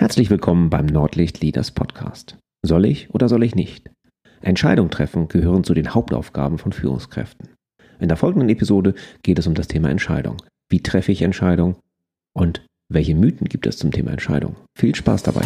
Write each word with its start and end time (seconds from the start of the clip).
Herzlich 0.00 0.30
willkommen 0.30 0.70
beim 0.70 0.86
Nordlicht 0.86 1.42
Leaders 1.42 1.72
Podcast. 1.72 2.38
Soll 2.62 2.86
ich 2.86 3.10
oder 3.10 3.28
soll 3.28 3.44
ich 3.44 3.54
nicht? 3.54 3.90
Entscheidungen 4.40 4.90
treffen 4.90 5.28
gehören 5.28 5.62
zu 5.62 5.74
den 5.74 5.92
Hauptaufgaben 5.92 6.56
von 6.56 6.72
Führungskräften. 6.72 7.50
In 7.98 8.08
der 8.08 8.16
folgenden 8.16 8.48
Episode 8.48 8.94
geht 9.22 9.38
es 9.38 9.46
um 9.46 9.52
das 9.52 9.68
Thema 9.68 9.90
Entscheidung. 9.90 10.38
Wie 10.70 10.82
treffe 10.82 11.12
ich 11.12 11.20
Entscheidung? 11.20 11.76
Und 12.32 12.64
welche 12.88 13.14
Mythen 13.14 13.46
gibt 13.46 13.66
es 13.66 13.76
zum 13.76 13.90
Thema 13.90 14.12
Entscheidung? 14.12 14.56
Viel 14.74 14.94
Spaß 14.94 15.22
dabei! 15.22 15.44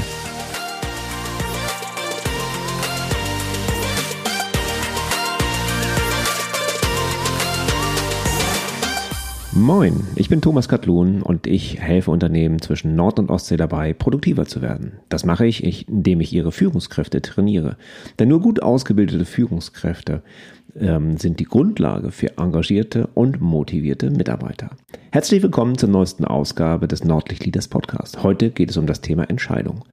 Moin, 9.56 10.02
ich 10.16 10.28
bin 10.28 10.40
Thomas 10.40 10.68
Katlun 10.68 11.22
und 11.22 11.46
ich 11.46 11.80
helfe 11.80 12.10
Unternehmen 12.10 12.60
zwischen 12.60 12.96
Nord- 12.96 13.20
und 13.20 13.30
Ostsee 13.30 13.56
dabei, 13.56 13.92
produktiver 13.92 14.46
zu 14.46 14.62
werden. 14.62 14.94
Das 15.08 15.24
mache 15.24 15.46
ich, 15.46 15.88
indem 15.88 16.20
ich 16.20 16.32
ihre 16.32 16.50
Führungskräfte 16.50 17.22
trainiere. 17.22 17.76
Denn 18.18 18.30
nur 18.30 18.40
gut 18.40 18.60
ausgebildete 18.60 19.24
Führungskräfte 19.24 20.24
ähm, 20.74 21.18
sind 21.18 21.38
die 21.38 21.44
Grundlage 21.44 22.10
für 22.10 22.36
engagierte 22.36 23.06
und 23.14 23.40
motivierte 23.40 24.10
Mitarbeiter. 24.10 24.70
Herzlich 25.12 25.40
willkommen 25.40 25.78
zur 25.78 25.88
neuesten 25.88 26.24
Ausgabe 26.24 26.88
des 26.88 27.04
Nordlicht 27.04 27.44
Leaders 27.44 27.68
Podcast. 27.68 28.24
Heute 28.24 28.50
geht 28.50 28.70
es 28.70 28.76
um 28.76 28.86
das 28.86 29.02
Thema 29.02 29.30
Entscheidung. 29.30 29.84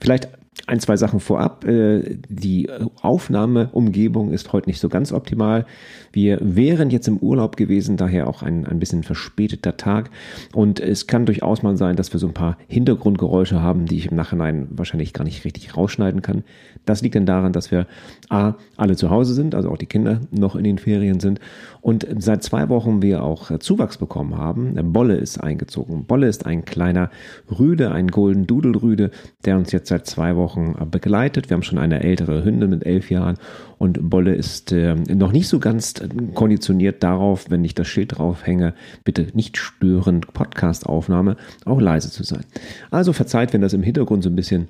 Vielleicht 0.00 0.28
ein, 0.66 0.80
zwei 0.80 0.96
Sachen 0.96 1.18
vorab. 1.18 1.64
Äh, 1.64 2.18
die 2.28 2.68
Aufnahmeumgebung 3.00 4.30
ist 4.30 4.52
heute 4.52 4.68
nicht 4.68 4.80
so 4.80 4.88
ganz 4.88 5.12
optimal. 5.12 5.66
Wir 6.12 6.38
wären 6.40 6.90
jetzt 6.90 7.08
im 7.08 7.16
Urlaub 7.16 7.56
gewesen, 7.56 7.96
daher 7.96 8.28
auch 8.28 8.42
ein, 8.42 8.66
ein 8.66 8.78
bisschen 8.78 9.02
verspäteter 9.02 9.76
Tag. 9.76 10.10
Und 10.54 10.78
es 10.78 11.06
kann 11.06 11.26
durchaus 11.26 11.62
mal 11.62 11.76
sein, 11.76 11.96
dass 11.96 12.12
wir 12.12 12.20
so 12.20 12.28
ein 12.28 12.34
paar 12.34 12.58
Hintergrundgeräusche 12.68 13.62
haben, 13.62 13.86
die 13.86 13.96
ich 13.96 14.10
im 14.10 14.16
Nachhinein 14.16 14.68
wahrscheinlich 14.70 15.12
gar 15.14 15.24
nicht 15.24 15.44
richtig 15.44 15.76
rausschneiden 15.76 16.20
kann. 16.20 16.44
Das 16.84 17.00
liegt 17.00 17.14
dann 17.14 17.26
daran, 17.26 17.52
dass 17.52 17.70
wir 17.70 17.86
A, 18.28 18.54
alle 18.76 18.96
zu 18.96 19.10
Hause 19.10 19.34
sind, 19.34 19.54
also 19.54 19.70
auch 19.70 19.78
die 19.78 19.86
Kinder 19.86 20.20
noch 20.30 20.54
in 20.54 20.64
den 20.64 20.78
Ferien 20.78 21.18
sind. 21.18 21.40
Und 21.80 22.06
seit 22.18 22.42
zwei 22.42 22.68
Wochen 22.68 23.02
wir 23.02 23.24
auch 23.24 23.58
Zuwachs 23.58 23.96
bekommen 23.96 24.36
haben. 24.36 24.74
Bolle 24.92 25.16
ist 25.16 25.42
eingezogen. 25.42 26.04
Bolle 26.04 26.28
ist 26.28 26.46
ein 26.46 26.64
kleiner 26.64 27.10
Rüde, 27.58 27.90
ein 27.90 28.08
Golden 28.08 28.46
Doodle 28.46 28.80
Rüde, 28.82 29.10
der 29.44 29.56
uns 29.56 29.72
jetzt 29.72 29.88
seit 29.88 30.06
zwei 30.06 30.36
Wochen 30.36 30.41
begleitet. 30.90 31.50
Wir 31.50 31.54
haben 31.54 31.62
schon 31.62 31.78
eine 31.78 32.02
ältere 32.02 32.44
Hündin 32.44 32.70
mit 32.70 32.86
elf 32.86 33.10
Jahren 33.10 33.36
und 33.78 34.10
Bolle 34.10 34.34
ist 34.34 34.72
äh, 34.72 34.94
noch 34.94 35.32
nicht 35.32 35.48
so 35.48 35.58
ganz 35.58 35.94
konditioniert 36.34 37.02
darauf, 37.02 37.50
wenn 37.50 37.64
ich 37.64 37.74
das 37.74 37.88
Schild 37.88 38.18
draufhänge, 38.18 38.74
bitte 39.04 39.26
nicht 39.34 39.56
störend 39.56 40.32
Podcast-Aufnahme, 40.32 41.36
auch 41.64 41.80
leise 41.80 42.10
zu 42.10 42.22
sein. 42.22 42.44
Also 42.90 43.12
verzeiht, 43.12 43.52
wenn 43.52 43.60
das 43.60 43.72
im 43.72 43.82
Hintergrund 43.82 44.22
so 44.22 44.30
ein 44.30 44.36
bisschen 44.36 44.68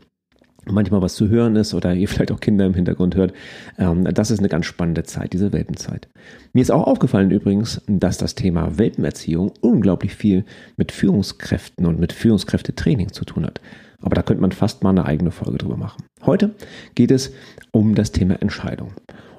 manchmal 0.66 1.02
was 1.02 1.14
zu 1.14 1.28
hören 1.28 1.56
ist 1.56 1.74
oder 1.74 1.94
ihr 1.94 2.08
vielleicht 2.08 2.32
auch 2.32 2.40
Kinder 2.40 2.66
im 2.66 2.74
Hintergrund 2.74 3.14
hört. 3.14 3.32
Ähm, 3.78 4.04
das 4.04 4.30
ist 4.30 4.38
eine 4.38 4.48
ganz 4.48 4.66
spannende 4.66 5.04
Zeit, 5.04 5.32
diese 5.32 5.52
Welpenzeit. 5.52 6.08
Mir 6.52 6.62
ist 6.62 6.70
auch 6.70 6.86
aufgefallen 6.86 7.30
übrigens, 7.30 7.80
dass 7.86 8.18
das 8.18 8.34
Thema 8.34 8.78
Welpenerziehung 8.78 9.52
unglaublich 9.60 10.14
viel 10.14 10.44
mit 10.76 10.92
Führungskräften 10.92 11.86
und 11.86 11.98
mit 11.98 12.12
Führungskräftetraining 12.12 13.12
zu 13.12 13.24
tun 13.24 13.46
hat. 13.46 13.60
Aber 14.02 14.14
da 14.14 14.22
könnte 14.22 14.42
man 14.42 14.52
fast 14.52 14.82
mal 14.82 14.90
eine 14.90 15.06
eigene 15.06 15.30
Folge 15.30 15.58
drüber 15.58 15.76
machen. 15.76 16.04
Heute 16.24 16.54
geht 16.94 17.10
es 17.10 17.32
um 17.72 17.94
das 17.94 18.12
Thema 18.12 18.40
Entscheidung. 18.40 18.92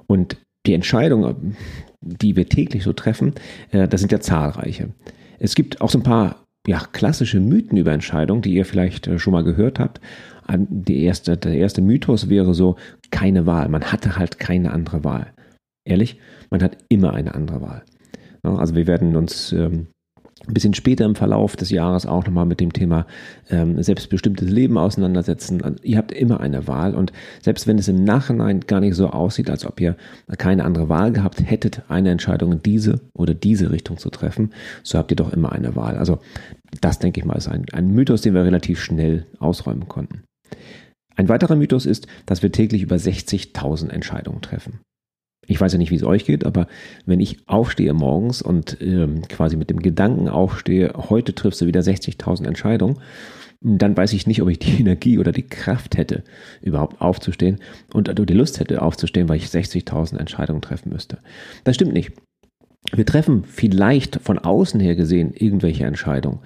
Und 0.07 0.37
die 0.65 0.73
Entscheidungen, 0.73 1.57
die 2.01 2.35
wir 2.35 2.47
täglich 2.47 2.83
so 2.83 2.93
treffen, 2.93 3.33
äh, 3.71 3.87
das 3.87 4.01
sind 4.01 4.11
ja 4.11 4.19
zahlreiche. 4.19 4.89
Es 5.39 5.55
gibt 5.55 5.81
auch 5.81 5.89
so 5.89 5.99
ein 5.99 6.03
paar 6.03 6.43
ja, 6.65 6.79
klassische 6.91 7.39
Mythen 7.39 7.77
über 7.77 7.91
Entscheidungen, 7.91 8.41
die 8.41 8.53
ihr 8.53 8.65
vielleicht 8.65 9.07
äh, 9.07 9.19
schon 9.19 9.33
mal 9.33 9.43
gehört 9.43 9.79
habt. 9.79 9.99
Erste, 10.87 11.37
der 11.37 11.53
erste 11.53 11.81
Mythos 11.81 12.27
wäre 12.27 12.53
so, 12.53 12.75
keine 13.11 13.45
Wahl. 13.45 13.69
Man 13.69 13.85
hatte 13.85 14.17
halt 14.17 14.39
keine 14.39 14.71
andere 14.71 15.03
Wahl. 15.03 15.33
Ehrlich, 15.85 16.19
man 16.49 16.61
hat 16.61 16.77
immer 16.89 17.13
eine 17.13 17.33
andere 17.33 17.61
Wahl. 17.61 17.83
Also 18.43 18.75
wir 18.75 18.87
werden 18.87 19.15
uns 19.15 19.53
ähm, 19.53 19.87
ein 20.47 20.53
bisschen 20.53 20.73
später 20.73 21.05
im 21.05 21.15
Verlauf 21.15 21.55
des 21.55 21.69
Jahres 21.69 22.05
auch 22.05 22.25
nochmal 22.25 22.45
mit 22.45 22.59
dem 22.59 22.73
Thema 22.73 23.05
ähm, 23.49 23.81
selbstbestimmtes 23.81 24.49
Leben 24.49 24.77
auseinandersetzen. 24.77 25.63
Also 25.63 25.77
ihr 25.83 25.97
habt 25.97 26.11
immer 26.11 26.39
eine 26.39 26.67
Wahl 26.67 26.95
und 26.95 27.13
selbst 27.41 27.67
wenn 27.67 27.77
es 27.77 27.87
im 27.87 28.03
Nachhinein 28.03 28.61
gar 28.61 28.79
nicht 28.79 28.95
so 28.95 29.09
aussieht, 29.09 29.49
als 29.49 29.65
ob 29.65 29.79
ihr 29.79 29.95
keine 30.37 30.65
andere 30.65 30.89
Wahl 30.89 31.11
gehabt 31.11 31.41
hättet, 31.49 31.83
eine 31.89 32.11
Entscheidung 32.11 32.51
in 32.53 32.61
diese 32.61 33.01
oder 33.13 33.33
diese 33.33 33.71
Richtung 33.71 33.97
zu 33.97 34.09
treffen, 34.09 34.51
so 34.83 34.97
habt 34.97 35.11
ihr 35.11 35.17
doch 35.17 35.31
immer 35.31 35.51
eine 35.51 35.75
Wahl. 35.75 35.97
Also 35.97 36.19
das 36.81 36.99
denke 36.99 37.19
ich 37.19 37.25
mal 37.25 37.35
ist 37.35 37.47
ein, 37.47 37.65
ein 37.71 37.91
Mythos, 37.91 38.21
den 38.21 38.33
wir 38.33 38.43
relativ 38.43 38.81
schnell 38.81 39.25
ausräumen 39.39 39.87
konnten. 39.87 40.23
Ein 41.15 41.29
weiterer 41.29 41.55
Mythos 41.55 41.85
ist, 41.85 42.07
dass 42.25 42.41
wir 42.41 42.51
täglich 42.51 42.81
über 42.81 42.95
60.000 42.95 43.89
Entscheidungen 43.89 44.41
treffen. 44.41 44.79
Ich 45.47 45.59
weiß 45.59 45.73
ja 45.73 45.77
nicht, 45.77 45.91
wie 45.91 45.95
es 45.95 46.03
euch 46.03 46.25
geht, 46.25 46.45
aber 46.45 46.67
wenn 47.05 47.19
ich 47.19 47.47
aufstehe 47.47 47.93
morgens 47.93 48.41
und 48.41 48.77
ähm, 48.81 49.21
quasi 49.27 49.57
mit 49.57 49.69
dem 49.69 49.79
Gedanken 49.79 50.29
aufstehe, 50.29 50.93
heute 51.09 51.35
triffst 51.35 51.61
du 51.61 51.65
wieder 51.65 51.81
60.000 51.81 52.45
Entscheidungen, 52.45 52.99
dann 53.61 53.95
weiß 53.95 54.13
ich 54.13 54.27
nicht, 54.27 54.41
ob 54.41 54.49
ich 54.49 54.59
die 54.59 54.79
Energie 54.79 55.17
oder 55.17 55.31
die 55.31 55.47
Kraft 55.47 55.97
hätte, 55.97 56.23
überhaupt 56.61 57.01
aufzustehen 57.01 57.59
und 57.93 58.11
die 58.17 58.33
Lust 58.33 58.59
hätte 58.59 58.81
aufzustehen, 58.81 59.29
weil 59.29 59.37
ich 59.37 59.45
60.000 59.45 60.17
Entscheidungen 60.17 60.61
treffen 60.61 60.91
müsste. 60.91 61.19
Das 61.63 61.75
stimmt 61.75 61.93
nicht 61.93 62.11
wir 62.91 63.05
treffen 63.05 63.43
vielleicht 63.45 64.19
von 64.21 64.37
außen 64.37 64.79
her 64.79 64.95
gesehen 64.95 65.33
irgendwelche 65.33 65.85
Entscheidungen. 65.85 66.39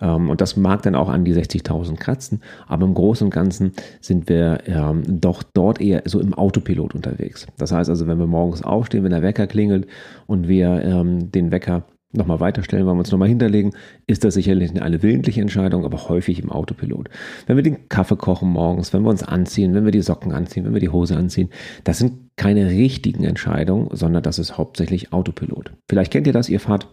Ähm, 0.00 0.28
und 0.28 0.40
das 0.40 0.56
mag 0.56 0.82
dann 0.82 0.94
auch 0.94 1.08
an 1.08 1.24
die 1.24 1.34
60.000 1.34 1.96
kratzen. 1.96 2.42
Aber 2.66 2.84
im 2.84 2.94
Großen 2.94 3.26
und 3.26 3.32
Ganzen 3.32 3.72
sind 4.00 4.28
wir 4.28 4.58
ähm, 4.66 5.02
doch 5.06 5.42
dort 5.42 5.80
eher 5.80 6.02
so 6.04 6.20
im 6.20 6.34
Autopilot 6.34 6.94
unterwegs. 6.94 7.46
Das 7.58 7.72
heißt 7.72 7.88
also, 7.88 8.06
wenn 8.06 8.18
wir 8.18 8.26
morgens 8.26 8.62
aufstehen, 8.62 9.04
wenn 9.04 9.12
der 9.12 9.22
Wecker 9.22 9.46
klingelt 9.46 9.86
und 10.26 10.48
wir 10.48 10.82
ähm, 10.82 11.30
den 11.30 11.52
Wecker 11.52 11.84
nochmal 12.14 12.40
weiterstellen, 12.40 12.86
weil 12.86 12.94
wir 12.94 13.00
uns 13.00 13.10
nochmal 13.10 13.28
hinterlegen, 13.28 13.72
ist 14.06 14.24
das 14.24 14.34
sicherlich 14.34 14.80
eine 14.80 15.02
willentliche 15.02 15.40
Entscheidung, 15.40 15.84
aber 15.84 16.08
häufig 16.08 16.42
im 16.42 16.50
Autopilot. 16.50 17.08
Wenn 17.46 17.56
wir 17.56 17.62
den 17.62 17.88
Kaffee 17.88 18.16
kochen 18.16 18.50
morgens, 18.50 18.92
wenn 18.92 19.02
wir 19.02 19.10
uns 19.10 19.22
anziehen, 19.22 19.74
wenn 19.74 19.84
wir 19.84 19.92
die 19.92 20.02
Socken 20.02 20.32
anziehen, 20.32 20.64
wenn 20.64 20.74
wir 20.74 20.80
die 20.80 20.88
Hose 20.88 21.16
anziehen, 21.16 21.50
das 21.84 21.98
sind 21.98 22.30
keine 22.36 22.68
richtigen 22.68 23.24
Entscheidungen, 23.24 23.88
sondern 23.92 24.22
das 24.22 24.38
ist 24.38 24.58
hauptsächlich 24.58 25.12
Autopilot. 25.12 25.72
Vielleicht 25.88 26.12
kennt 26.12 26.26
ihr 26.26 26.32
das, 26.32 26.48
ihr 26.48 26.60
fahrt 26.60 26.88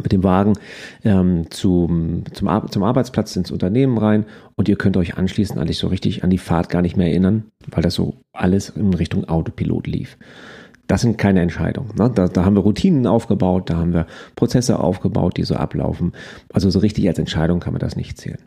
mit 0.00 0.12
dem 0.12 0.22
Wagen 0.22 0.54
ähm, 1.04 1.50
zum, 1.50 2.24
zum, 2.32 2.48
Ar 2.48 2.70
zum 2.70 2.82
Arbeitsplatz 2.82 3.36
ins 3.36 3.50
Unternehmen 3.50 3.98
rein 3.98 4.24
und 4.56 4.68
ihr 4.68 4.76
könnt 4.76 4.96
euch 4.96 5.18
anschließend 5.18 5.58
eigentlich 5.58 5.78
so 5.78 5.88
richtig 5.88 6.24
an 6.24 6.30
die 6.30 6.38
Fahrt 6.38 6.68
gar 6.70 6.82
nicht 6.82 6.96
mehr 6.96 7.08
erinnern, 7.08 7.44
weil 7.68 7.82
das 7.82 7.94
so 7.94 8.14
alles 8.32 8.70
in 8.70 8.94
Richtung 8.94 9.28
Autopilot 9.28 9.86
lief. 9.86 10.16
Das 10.92 11.00
sind 11.00 11.16
keine 11.16 11.40
Entscheidungen. 11.40 11.88
Ne? 11.96 12.10
Da, 12.14 12.28
da 12.28 12.44
haben 12.44 12.54
wir 12.54 12.60
Routinen 12.60 13.06
aufgebaut, 13.06 13.70
da 13.70 13.78
haben 13.78 13.94
wir 13.94 14.06
Prozesse 14.36 14.78
aufgebaut, 14.78 15.38
die 15.38 15.44
so 15.44 15.54
ablaufen. 15.54 16.12
Also 16.52 16.68
so 16.68 16.80
richtig 16.80 17.08
als 17.08 17.18
Entscheidung 17.18 17.60
kann 17.60 17.72
man 17.72 17.80
das 17.80 17.96
nicht 17.96 18.18
zählen. 18.18 18.44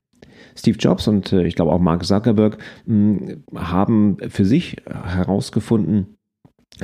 Steve 0.56 0.78
Jobs 0.78 1.08
und 1.08 1.34
äh, 1.34 1.48
ich 1.48 1.56
glaube 1.56 1.72
auch 1.72 1.80
Mark 1.80 2.06
Zuckerberg 2.06 2.60
mh, 2.86 3.38
haben 3.56 4.18
für 4.30 4.46
sich 4.46 4.78
herausgefunden, 4.86 6.15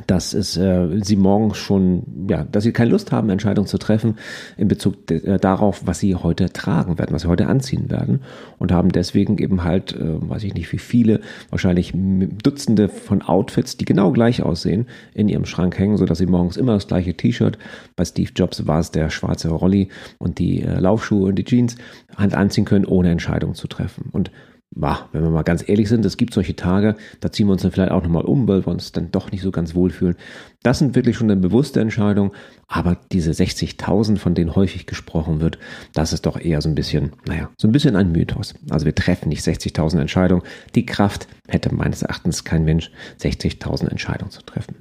dass 0.08 0.34
es 0.34 0.56
äh, 0.56 0.88
sie 1.02 1.18
morgens 1.18 1.58
schon, 1.58 2.28
ja, 2.30 2.46
dass 2.46 2.64
sie 2.64 2.72
keine 2.72 2.92
Lust 2.92 3.12
haben, 3.12 3.30
Entscheidungen 3.30 3.68
zu 3.68 3.78
treffen 3.78 4.18
in 4.56 4.70
Bezug 4.70 5.12
äh, 5.12 5.38
darauf, 5.38 5.86
was 5.86 6.00
sie 6.00 6.16
heute 6.16 6.52
tragen 6.52 6.98
werden, 6.98 7.14
was 7.14 7.24
sie 7.24 7.28
heute 7.28 7.48
anziehen 7.48 7.90
werden. 7.90 8.22
Und 8.58 8.72
haben 8.72 8.92
deswegen 8.92 9.38
eben 9.38 9.64
halt, 9.64 9.94
äh, 9.94 10.30
weiß 10.30 10.44
ich 10.44 10.54
nicht 10.54 10.72
wie 10.72 10.78
viele, 10.78 11.20
wahrscheinlich 11.50 11.94
Dutzende 11.94 12.88
von 12.88 13.22
Outfits, 13.22 13.76
die 13.76 13.86
genau 13.86 14.12
gleich 14.12 14.42
aussehen, 14.44 14.86
in 15.14 15.28
ihrem 15.28 15.46
Schrank 15.46 15.78
hängen, 15.78 15.98
so 15.98 16.06
dass 16.06 16.20
sie 16.20 16.26
morgens 16.26 16.56
immer 16.56 16.74
das 16.74 16.88
gleiche 16.88 17.14
T-Shirt, 17.14 17.58
bei 17.98 18.06
Steve 18.06 18.32
Jobs 18.34 18.66
war 18.68 18.80
es 18.80 18.92
der 18.92 19.10
schwarze 19.10 19.50
Rolli 19.50 19.90
und 20.20 20.40
die 20.40 20.62
äh, 20.62 20.80
Laufschuhe 20.80 21.28
und 21.28 21.36
die 21.36 21.46
Jeans, 21.46 21.76
halt 22.16 22.34
anziehen 22.34 22.66
können, 22.66 22.86
ohne 22.86 23.10
Entscheidungen 23.10 23.56
zu 23.56 23.68
treffen. 23.68 24.10
Und 24.12 24.32
bah, 24.74 25.10
wenn 25.12 25.24
wir 25.24 25.30
mal 25.30 25.44
ganz 25.44 25.68
ehrlich 25.68 25.90
sind, 25.90 26.06
es 26.06 26.16
gibt 26.16 26.34
solche 26.34 26.56
Tage, 26.56 26.96
da 27.20 27.32
ziehen 27.32 27.48
wir 27.48 27.54
uns 27.54 27.62
dann 27.62 27.72
vielleicht 27.72 27.92
auch 27.92 28.04
nochmal 28.04 28.24
um, 28.24 28.48
weil 28.48 28.66
wir 28.66 28.72
uns 28.72 28.92
dann 28.94 29.12
doch 29.12 29.32
nicht 29.32 29.42
so 29.42 29.52
ganz 29.52 29.76
wohlfühlen. 29.76 30.16
Das 30.64 30.80
sind 30.80 30.96
wirklich 30.96 31.18
schon 31.18 31.30
eine 31.30 31.40
bewusste 31.40 31.82
Entscheidung, 31.82 32.32
aber 32.68 32.98
diese 33.12 33.32
60.000, 33.32 34.18
von 34.18 34.34
denen 34.34 34.56
häufig 34.56 34.86
gesprochen 34.86 35.42
wird, 35.42 35.60
das 35.94 36.14
ist 36.14 36.26
doch 36.26 36.40
eher 36.40 36.62
so 36.62 36.70
ein 36.70 36.76
bisschen, 36.76 37.12
naja, 37.28 37.50
so 37.60 37.68
ein 37.68 37.74
bisschen 37.74 37.98
ein 37.98 38.14
Mythos. 38.14 38.54
Also 38.70 38.86
wir 38.86 38.96
treffen 38.96 39.30
nicht 39.30 39.46
60.000 39.46 40.00
Entscheidungen. 40.00 40.44
Die 40.76 40.86
Kraft 40.86 41.28
hätte 41.50 41.74
meines 41.76 42.02
Erachtens 42.02 42.46
kein 42.46 42.64
Mensch, 42.64 42.92
60.000 43.20 43.90
Entscheidungen 43.90 44.32
zu 44.32 44.42
treffen. 44.42 44.76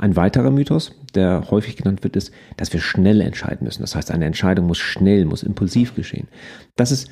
Ein 0.00 0.16
weiterer 0.16 0.50
Mythos, 0.50 0.92
der 1.14 1.50
häufig 1.50 1.76
genannt 1.76 2.02
wird, 2.02 2.16
ist, 2.16 2.32
dass 2.56 2.72
wir 2.72 2.80
schnell 2.80 3.20
entscheiden 3.20 3.64
müssen. 3.64 3.82
Das 3.82 3.94
heißt, 3.94 4.10
eine 4.10 4.24
Entscheidung 4.24 4.66
muss 4.66 4.78
schnell, 4.78 5.26
muss 5.26 5.42
impulsiv 5.42 5.94
geschehen. 5.94 6.26
Das 6.74 6.90
ist 6.90 7.10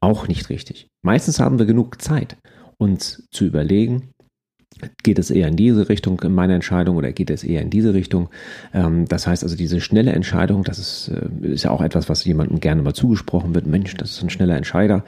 auch 0.00 0.28
nicht 0.28 0.48
richtig. 0.50 0.88
Meistens 1.02 1.40
haben 1.40 1.58
wir 1.58 1.66
genug 1.66 2.00
Zeit, 2.02 2.36
uns 2.78 3.28
zu 3.30 3.44
überlegen, 3.44 4.12
Geht 5.02 5.18
es 5.18 5.30
eher 5.30 5.48
in 5.48 5.56
diese 5.56 5.88
Richtung 5.88 6.20
in 6.20 6.34
meiner 6.34 6.54
Entscheidung 6.54 6.96
oder 6.96 7.10
geht 7.10 7.30
es 7.30 7.44
eher 7.44 7.62
in 7.62 7.70
diese 7.70 7.94
Richtung? 7.94 8.28
Ähm, 8.74 9.06
das 9.08 9.26
heißt 9.26 9.42
also, 9.42 9.56
diese 9.56 9.80
schnelle 9.80 10.12
Entscheidung, 10.12 10.64
das 10.64 10.78
ist, 10.78 11.08
äh, 11.08 11.46
ist 11.46 11.64
ja 11.64 11.70
auch 11.70 11.80
etwas, 11.80 12.10
was 12.10 12.24
jemandem 12.24 12.60
gerne 12.60 12.82
mal 12.82 12.92
zugesprochen 12.92 13.54
wird. 13.54 13.66
Mensch, 13.66 13.94
das 13.94 14.10
ist 14.10 14.22
ein 14.22 14.28
schneller 14.28 14.54
Entscheider, 14.54 15.04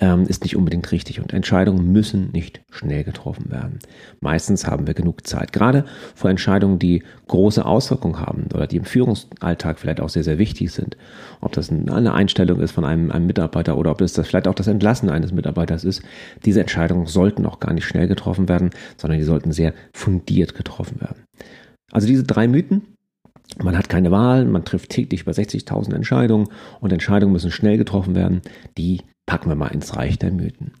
ähm, 0.00 0.24
ist 0.28 0.44
nicht 0.44 0.56
unbedingt 0.56 0.92
richtig. 0.92 1.20
Und 1.20 1.32
Entscheidungen 1.32 1.90
müssen 1.90 2.30
nicht 2.30 2.60
schnell 2.70 3.02
getroffen 3.02 3.50
werden. 3.50 3.80
Meistens 4.20 4.68
haben 4.68 4.86
wir 4.86 4.94
genug 4.94 5.26
Zeit. 5.26 5.52
Gerade 5.52 5.84
vor 6.14 6.30
Entscheidungen, 6.30 6.78
die 6.78 7.02
große 7.26 7.64
Auswirkungen 7.64 8.20
haben 8.20 8.44
oder 8.54 8.68
die 8.68 8.76
im 8.76 8.84
Führungsalltag 8.84 9.80
vielleicht 9.80 10.00
auch 10.00 10.10
sehr, 10.10 10.24
sehr 10.24 10.38
wichtig 10.38 10.70
sind. 10.70 10.96
Ob 11.40 11.52
das 11.52 11.70
eine 11.70 12.14
Einstellung 12.14 12.60
ist 12.60 12.70
von 12.72 12.84
einem, 12.84 13.10
einem 13.10 13.26
Mitarbeiter 13.26 13.76
oder 13.76 13.90
ob 13.90 14.00
es 14.00 14.12
das 14.12 14.28
vielleicht 14.28 14.46
auch 14.46 14.54
das 14.54 14.68
Entlassen 14.68 15.10
eines 15.10 15.32
Mitarbeiters 15.32 15.84
ist. 15.84 16.02
Diese 16.44 16.60
Entscheidungen 16.60 17.06
sollten 17.06 17.46
auch 17.46 17.58
gar 17.58 17.72
nicht 17.72 17.84
schnell 17.84 18.06
getroffen 18.06 18.48
werden, 18.48 18.70
sondern 18.96 19.07
sondern 19.08 19.20
die 19.20 19.24
sollten 19.24 19.52
sehr 19.52 19.72
fundiert 19.94 20.54
getroffen 20.54 21.00
werden. 21.00 21.24
Also 21.90 22.06
diese 22.06 22.24
drei 22.24 22.46
Mythen, 22.46 22.82
man 23.62 23.76
hat 23.76 23.88
keine 23.88 24.10
Wahl, 24.10 24.44
man 24.44 24.66
trifft 24.66 24.90
täglich 24.90 25.22
über 25.22 25.32
60.000 25.32 25.94
Entscheidungen 25.94 26.48
und 26.80 26.92
Entscheidungen 26.92 27.32
müssen 27.32 27.50
schnell 27.50 27.78
getroffen 27.78 28.14
werden, 28.14 28.42
die 28.76 29.00
packen 29.26 29.48
wir 29.48 29.56
mal 29.56 29.68
ins 29.68 29.96
Reich 29.96 30.18
der 30.18 30.30
Mythen. 30.30 30.72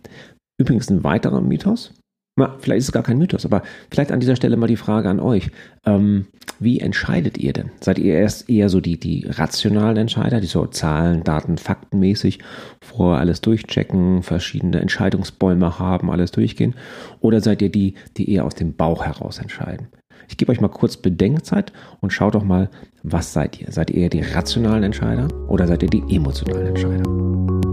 Übrigens 0.60 0.90
ein 0.90 1.04
weiterer 1.04 1.40
Mythos, 1.40 1.94
na, 2.36 2.56
vielleicht 2.60 2.80
ist 2.80 2.84
es 2.88 2.92
gar 2.92 3.02
kein 3.02 3.18
Mythos, 3.18 3.46
aber 3.46 3.62
vielleicht 3.90 4.12
an 4.12 4.20
dieser 4.20 4.36
Stelle 4.36 4.56
mal 4.56 4.68
die 4.68 4.76
Frage 4.76 5.08
an 5.08 5.18
euch. 5.18 5.50
Ähm, 5.86 6.26
wie 6.60 6.80
entscheidet 6.80 7.38
ihr 7.38 7.52
denn? 7.52 7.70
Seid 7.80 7.98
ihr 7.98 8.14
erst 8.14 8.48
eher 8.50 8.68
so 8.68 8.80
die, 8.80 8.98
die 8.98 9.26
rationalen 9.28 9.96
Entscheider, 9.96 10.40
die 10.40 10.46
so 10.46 10.66
Zahlen, 10.66 11.22
Daten, 11.22 11.58
Faktenmäßig 11.58 12.40
vor 12.80 13.18
alles 13.18 13.40
durchchecken, 13.40 14.22
verschiedene 14.22 14.80
Entscheidungsbäume 14.80 15.78
haben, 15.78 16.10
alles 16.10 16.32
durchgehen? 16.32 16.74
Oder 17.20 17.40
seid 17.40 17.62
ihr 17.62 17.70
die, 17.70 17.94
die 18.16 18.32
eher 18.32 18.44
aus 18.44 18.54
dem 18.54 18.74
Bauch 18.74 19.04
heraus 19.04 19.38
entscheiden? 19.38 19.88
Ich 20.28 20.36
gebe 20.36 20.52
euch 20.52 20.60
mal 20.60 20.68
kurz 20.68 20.96
Bedenkzeit 20.96 21.72
und 22.00 22.12
schaut 22.12 22.34
doch 22.34 22.44
mal, 22.44 22.68
was 23.02 23.32
seid 23.32 23.60
ihr? 23.60 23.72
Seid 23.72 23.90
ihr 23.90 24.02
eher 24.02 24.10
die 24.10 24.20
rationalen 24.20 24.82
Entscheider 24.82 25.28
oder 25.48 25.66
seid 25.66 25.82
ihr 25.82 25.90
die 25.90 26.04
emotionalen 26.14 26.66
Entscheider? 26.66 27.67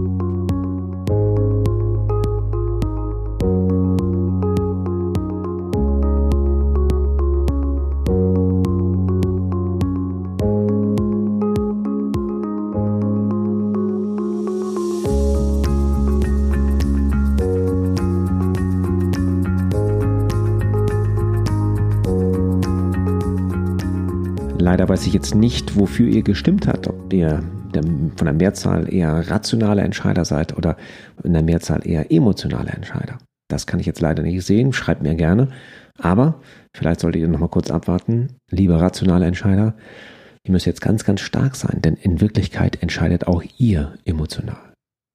Weiß 24.96 25.06
ich 25.06 25.12
jetzt 25.12 25.34
nicht, 25.34 25.76
wofür 25.76 26.08
ihr 26.08 26.22
gestimmt 26.22 26.66
habt, 26.66 26.88
ob 26.88 27.12
ihr 27.12 27.44
von 27.74 28.24
der 28.24 28.32
Mehrzahl 28.32 28.90
eher 28.90 29.30
rationale 29.30 29.82
Entscheider 29.82 30.24
seid 30.24 30.56
oder 30.56 30.78
in 31.22 31.34
der 31.34 31.42
Mehrzahl 31.42 31.86
eher 31.86 32.10
emotionale 32.10 32.70
Entscheider. 32.70 33.18
Das 33.46 33.66
kann 33.66 33.78
ich 33.78 33.84
jetzt 33.84 34.00
leider 34.00 34.22
nicht 34.22 34.42
sehen, 34.46 34.72
schreibt 34.72 35.02
mir 35.02 35.14
gerne. 35.14 35.48
Aber 35.98 36.40
vielleicht 36.74 37.00
solltet 37.00 37.20
ihr 37.20 37.28
noch 37.28 37.38
mal 37.38 37.48
kurz 37.48 37.70
abwarten, 37.70 38.38
liebe 38.50 38.80
rationale 38.80 39.26
Entscheider. 39.26 39.74
Ihr 40.44 40.52
müsst 40.52 40.64
jetzt 40.64 40.80
ganz, 40.80 41.04
ganz 41.04 41.20
stark 41.20 41.56
sein, 41.56 41.82
denn 41.82 41.96
in 41.96 42.22
Wirklichkeit 42.22 42.82
entscheidet 42.82 43.26
auch 43.26 43.42
ihr 43.58 43.98
emotional. 44.06 44.72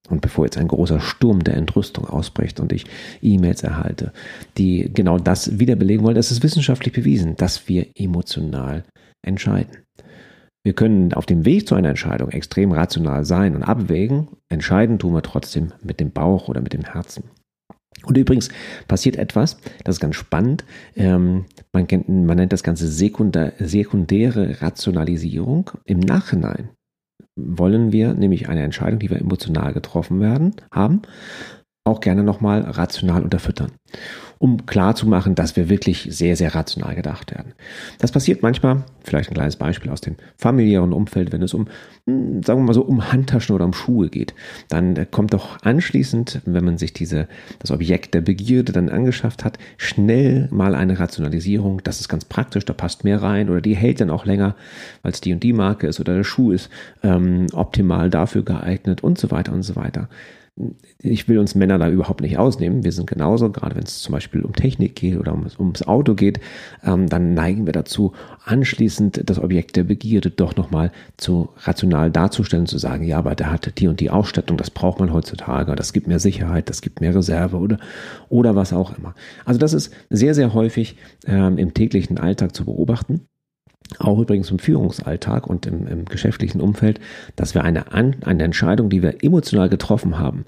Und 0.09 0.21
bevor 0.21 0.45
jetzt 0.45 0.59
ein 0.59 0.67
großer 0.67 0.99
Sturm 0.99 1.43
der 1.43 1.57
Entrüstung 1.57 2.05
ausbricht 2.05 2.59
und 2.59 2.71
ich 2.71 2.85
E-Mails 3.23 3.63
erhalte, 3.63 4.13
die 4.59 4.91
genau 4.93 5.17
das 5.17 5.57
wiederbelegen 5.57 6.05
wollen, 6.05 6.17
es 6.17 6.29
ist 6.29 6.43
wissenschaftlich 6.43 6.93
bewiesen, 6.93 7.35
dass 7.35 7.67
wir 7.67 7.87
emotional 7.95 8.83
entscheiden. 9.23 9.77
Wir 10.63 10.73
können 10.73 11.13
auf 11.13 11.25
dem 11.25 11.44
Weg 11.45 11.68
zu 11.68 11.75
einer 11.75 11.89
Entscheidung 11.89 12.29
extrem 12.29 12.71
rational 12.71 13.25
sein 13.25 13.56
und 13.56 13.63
abwägen. 13.63 14.27
Entscheiden 14.50 15.00
tun 15.00 15.13
wir 15.13 15.23
trotzdem 15.23 15.73
mit 15.81 16.00
dem 16.00 16.12
Bauch 16.12 16.50
oder 16.50 16.62
mit 16.62 16.73
dem 16.73 16.83
Herzen. 16.83 17.23
Und 18.03 18.18
übrigens 18.18 18.50
passiert 18.88 19.15
etwas, 19.15 19.57
das 19.83 19.95
ist 19.95 20.00
ganz 20.00 20.15
spannend. 20.15 20.63
Ähm, 20.95 21.45
man, 21.73 21.88
kennt, 21.88 22.09
man, 22.09 22.38
nennt 22.38 22.53
das 22.53 22.63
Ganze 22.63 22.88
sekundär, 22.88 23.53
sekundäre 23.59 24.62
Rationalisierung. 24.62 25.71
Im 25.85 26.00
Nachhinein 26.00 26.69
wollen 27.35 27.91
wir 27.91 28.13
nämlich 28.13 28.50
eine 28.50 28.63
Entscheidung, 28.63 29.00
die 29.00 29.09
wir 29.09 29.19
emotional 29.19 29.74
getroffen 29.74 30.19
werden, 30.19 30.56
haben, 30.74 31.01
auch 31.85 32.00
gerne 32.00 32.24
nochmal 32.24 32.62
rational 32.62 33.24
unterfüttern 33.24 33.71
um 34.41 34.65
klarzumachen, 34.65 35.35
dass 35.35 35.55
wir 35.55 35.69
wirklich 35.69 36.07
sehr, 36.09 36.35
sehr 36.35 36.55
rational 36.55 36.95
gedacht 36.95 37.29
werden. 37.29 37.53
Das 37.99 38.11
passiert 38.11 38.41
manchmal, 38.41 38.83
vielleicht 39.03 39.29
ein 39.29 39.35
kleines 39.35 39.55
Beispiel 39.55 39.91
aus 39.91 40.01
dem 40.01 40.15
familiären 40.35 40.93
Umfeld, 40.93 41.31
wenn 41.31 41.43
es 41.43 41.53
um, 41.53 41.67
hm, 42.07 42.41
sagen 42.41 42.59
wir 42.59 42.65
mal 42.65 42.73
so, 42.73 42.81
um 42.81 43.11
Handtaschen 43.11 43.53
oder 43.53 43.65
um 43.65 43.73
Schuhe 43.73 44.09
geht. 44.09 44.33
Dann 44.67 45.11
kommt 45.11 45.35
doch 45.35 45.61
anschließend, 45.61 46.41
wenn 46.45 46.65
man 46.65 46.79
sich 46.79 46.91
diese, 46.91 47.27
das 47.59 47.69
Objekt 47.69 48.15
der 48.15 48.21
Begierde 48.21 48.71
dann 48.71 48.89
angeschafft 48.89 49.45
hat, 49.45 49.59
schnell 49.77 50.47
mal 50.49 50.73
eine 50.73 50.97
Rationalisierung. 50.97 51.83
Das 51.83 51.99
ist 51.99 52.09
ganz 52.09 52.25
praktisch, 52.25 52.65
da 52.65 52.73
passt 52.73 53.03
mehr 53.03 53.21
rein 53.21 53.47
oder 53.47 53.61
die 53.61 53.75
hält 53.75 54.01
dann 54.01 54.09
auch 54.09 54.25
länger, 54.25 54.55
weil 55.03 55.11
es 55.11 55.21
die 55.21 55.33
und 55.33 55.43
die 55.43 55.53
Marke 55.53 55.85
ist 55.85 55.99
oder 55.99 56.15
der 56.15 56.23
Schuh 56.23 56.51
ist 56.51 56.71
ähm, 57.03 57.45
optimal 57.53 58.09
dafür 58.09 58.43
geeignet 58.43 59.03
und 59.03 59.19
so 59.19 59.29
weiter 59.29 59.53
und 59.53 59.61
so 59.61 59.75
weiter 59.75 60.09
ich 61.00 61.27
will 61.27 61.39
uns 61.39 61.56
Männer 61.56 61.80
da 61.80 61.89
überhaupt 61.89 62.21
nicht 62.21 62.38
ausnehmen. 62.38 62.83
Wir 62.83 62.92
sind 62.92 63.07
genauso, 63.07 63.50
gerade 63.51 63.75
wenn 63.75 63.83
es 63.83 64.01
zum 64.01 64.12
Beispiel 64.12 64.42
um 64.42 64.53
Technik 64.53 64.95
geht 64.95 65.18
oder 65.18 65.31
ums, 65.31 65.57
ums 65.57 65.83
Auto 65.83 66.13
geht, 66.13 66.39
ähm, 66.83 67.07
dann 67.07 67.33
neigen 67.33 67.65
wir 67.65 67.74
dazu, 67.74 68.13
anschließend 68.44 69.30
das 69.30 69.39
Objekt 69.39 69.77
der 69.77 69.86
Begierde 69.86 70.30
doch 70.30 70.56
nochmal 70.56 70.92
zu 71.18 71.50
rational 71.59 72.12
darzustellen, 72.12 72.65
zu 72.65 72.77
sagen, 72.77 73.06
ja, 73.06 73.18
aber 73.18 73.33
der 73.33 73.51
hat 73.51 73.80
die 73.80 73.88
und 73.88 74.00
die 74.00 74.09
Ausstattung, 74.09 74.57
das 74.57 74.69
braucht 74.69 75.00
man 75.00 75.13
heutzutage, 75.13 75.75
das 75.75 75.94
gibt 75.94 76.07
mehr 76.07 76.19
Sicherheit, 76.19 76.69
das 76.69 76.81
gibt 76.81 77.01
mehr 77.01 77.15
Reserve 77.15 77.57
oder, 77.57 77.80
oder 78.30 78.56
was 78.56 78.74
auch 78.74 78.98
immer. 78.98 79.15
Also 79.45 79.59
das 79.59 79.74
ist 79.74 79.94
sehr, 80.09 80.36
sehr 80.36 80.53
häufig 80.53 80.98
ähm, 81.25 81.57
im 81.57 81.74
täglichen 81.74 82.18
Alltag 82.18 82.53
zu 82.56 82.65
beobachten 82.65 83.21
auch 83.99 84.19
übrigens 84.19 84.51
im 84.51 84.59
Führungsalltag 84.59 85.47
und 85.47 85.65
im, 85.65 85.88
im 85.88 86.05
geschäftlichen 86.05 86.61
Umfeld, 86.61 86.99
dass 87.35 87.53
wir 87.53 87.63
eine, 87.63 87.91
eine 87.93 88.43
Entscheidung, 88.43 88.89
die 88.89 89.03
wir 89.03 89.23
emotional 89.23 89.69
getroffen 89.69 90.19
haben, 90.19 90.45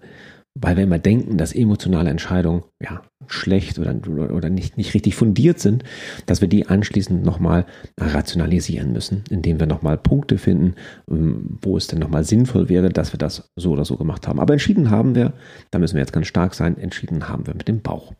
weil 0.56 0.78
wir 0.78 0.84
immer 0.84 1.00
denken, 1.00 1.38
dass 1.38 1.54
emotionale 1.54 2.12
Entscheidungen 2.12 2.63
ja 2.80 3.01
schlecht 3.28 3.80
oder, 3.80 3.95
oder 4.07 4.50
nicht, 4.50 4.78
nicht 4.78 4.94
richtig 4.94 5.16
fundiert 5.16 5.60
sind, 5.60 5.84
dass 6.25 6.42
wir 6.42 6.48
die 6.48 6.68
anschließend 6.68 7.24
nochmal 7.24 7.66
rationalisieren 8.00 8.92
müssen, 8.92 9.24
indem 9.30 9.60
wir 9.60 9.66
nochmal 9.66 9.98
Punkte 9.98 10.38
finden, 10.38 10.75
ähm, 11.10 11.57
wo 11.62 11.78
es 11.78 11.88
denn 11.88 12.00
nochmal 12.00 12.24
sinnvoll 12.24 12.69
wäre, 12.69 12.90
dass 12.90 13.13
wir 13.13 13.18
das 13.18 13.50
so 13.56 13.72
oder 13.72 13.86
so 13.86 13.98
gemacht 13.98 14.28
haben. 14.28 14.40
Aber 14.40 14.54
entschieden 14.54 14.92
haben 14.92 15.16
wir, 15.16 15.34
da 15.72 15.80
müssen 15.80 15.95
wir 15.95 16.01
jetzt 16.01 16.13
ganz 16.13 16.28
stark 16.28 16.54
sein, 16.54 16.78
entschieden 16.78 17.30
haben 17.30 17.48
wir 17.48 17.56
mit 17.56 17.68
dem 17.68 17.81
Bauch. 17.81 18.14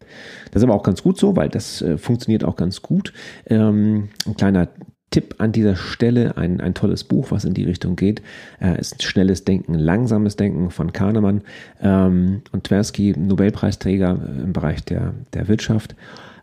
Das 0.52 0.62
ist 0.62 0.64
aber 0.64 0.76
auch 0.76 0.84
ganz 0.84 1.04
gut 1.04 1.20
so, 1.20 1.36
weil 1.36 1.50
das 1.50 1.82
äh, 1.82 1.98
funktioniert 1.98 2.44
auch 2.44 2.56
ganz 2.56 2.82
gut. 2.82 3.14
Ähm, 3.46 4.10
ein 4.26 4.36
kleiner 4.38 4.70
Tipp 5.14 5.36
an 5.38 5.52
dieser 5.52 5.76
Stelle, 5.76 6.38
ein, 6.38 6.60
ein 6.60 6.74
tolles 6.74 7.04
Buch, 7.04 7.30
was 7.30 7.46
in 7.46 7.54
die 7.54 7.66
Richtung 7.66 7.96
geht, 7.96 8.24
äh, 8.60 8.80
ist 8.80 9.04
Schnelles 9.04 9.46
Denken, 9.46 9.76
Langsames 9.76 10.38
Denken 10.38 10.72
von 10.72 10.92
Kahnemann 10.92 11.42
ähm, 11.82 12.42
und 12.52 12.64
Tversky, 12.64 13.14
Nobelpreisträger 13.16 14.18
im 14.44 14.54
Bereich 14.54 14.84
der, 14.84 15.14
der 15.34 15.48
Wirtschaft. 15.48 15.96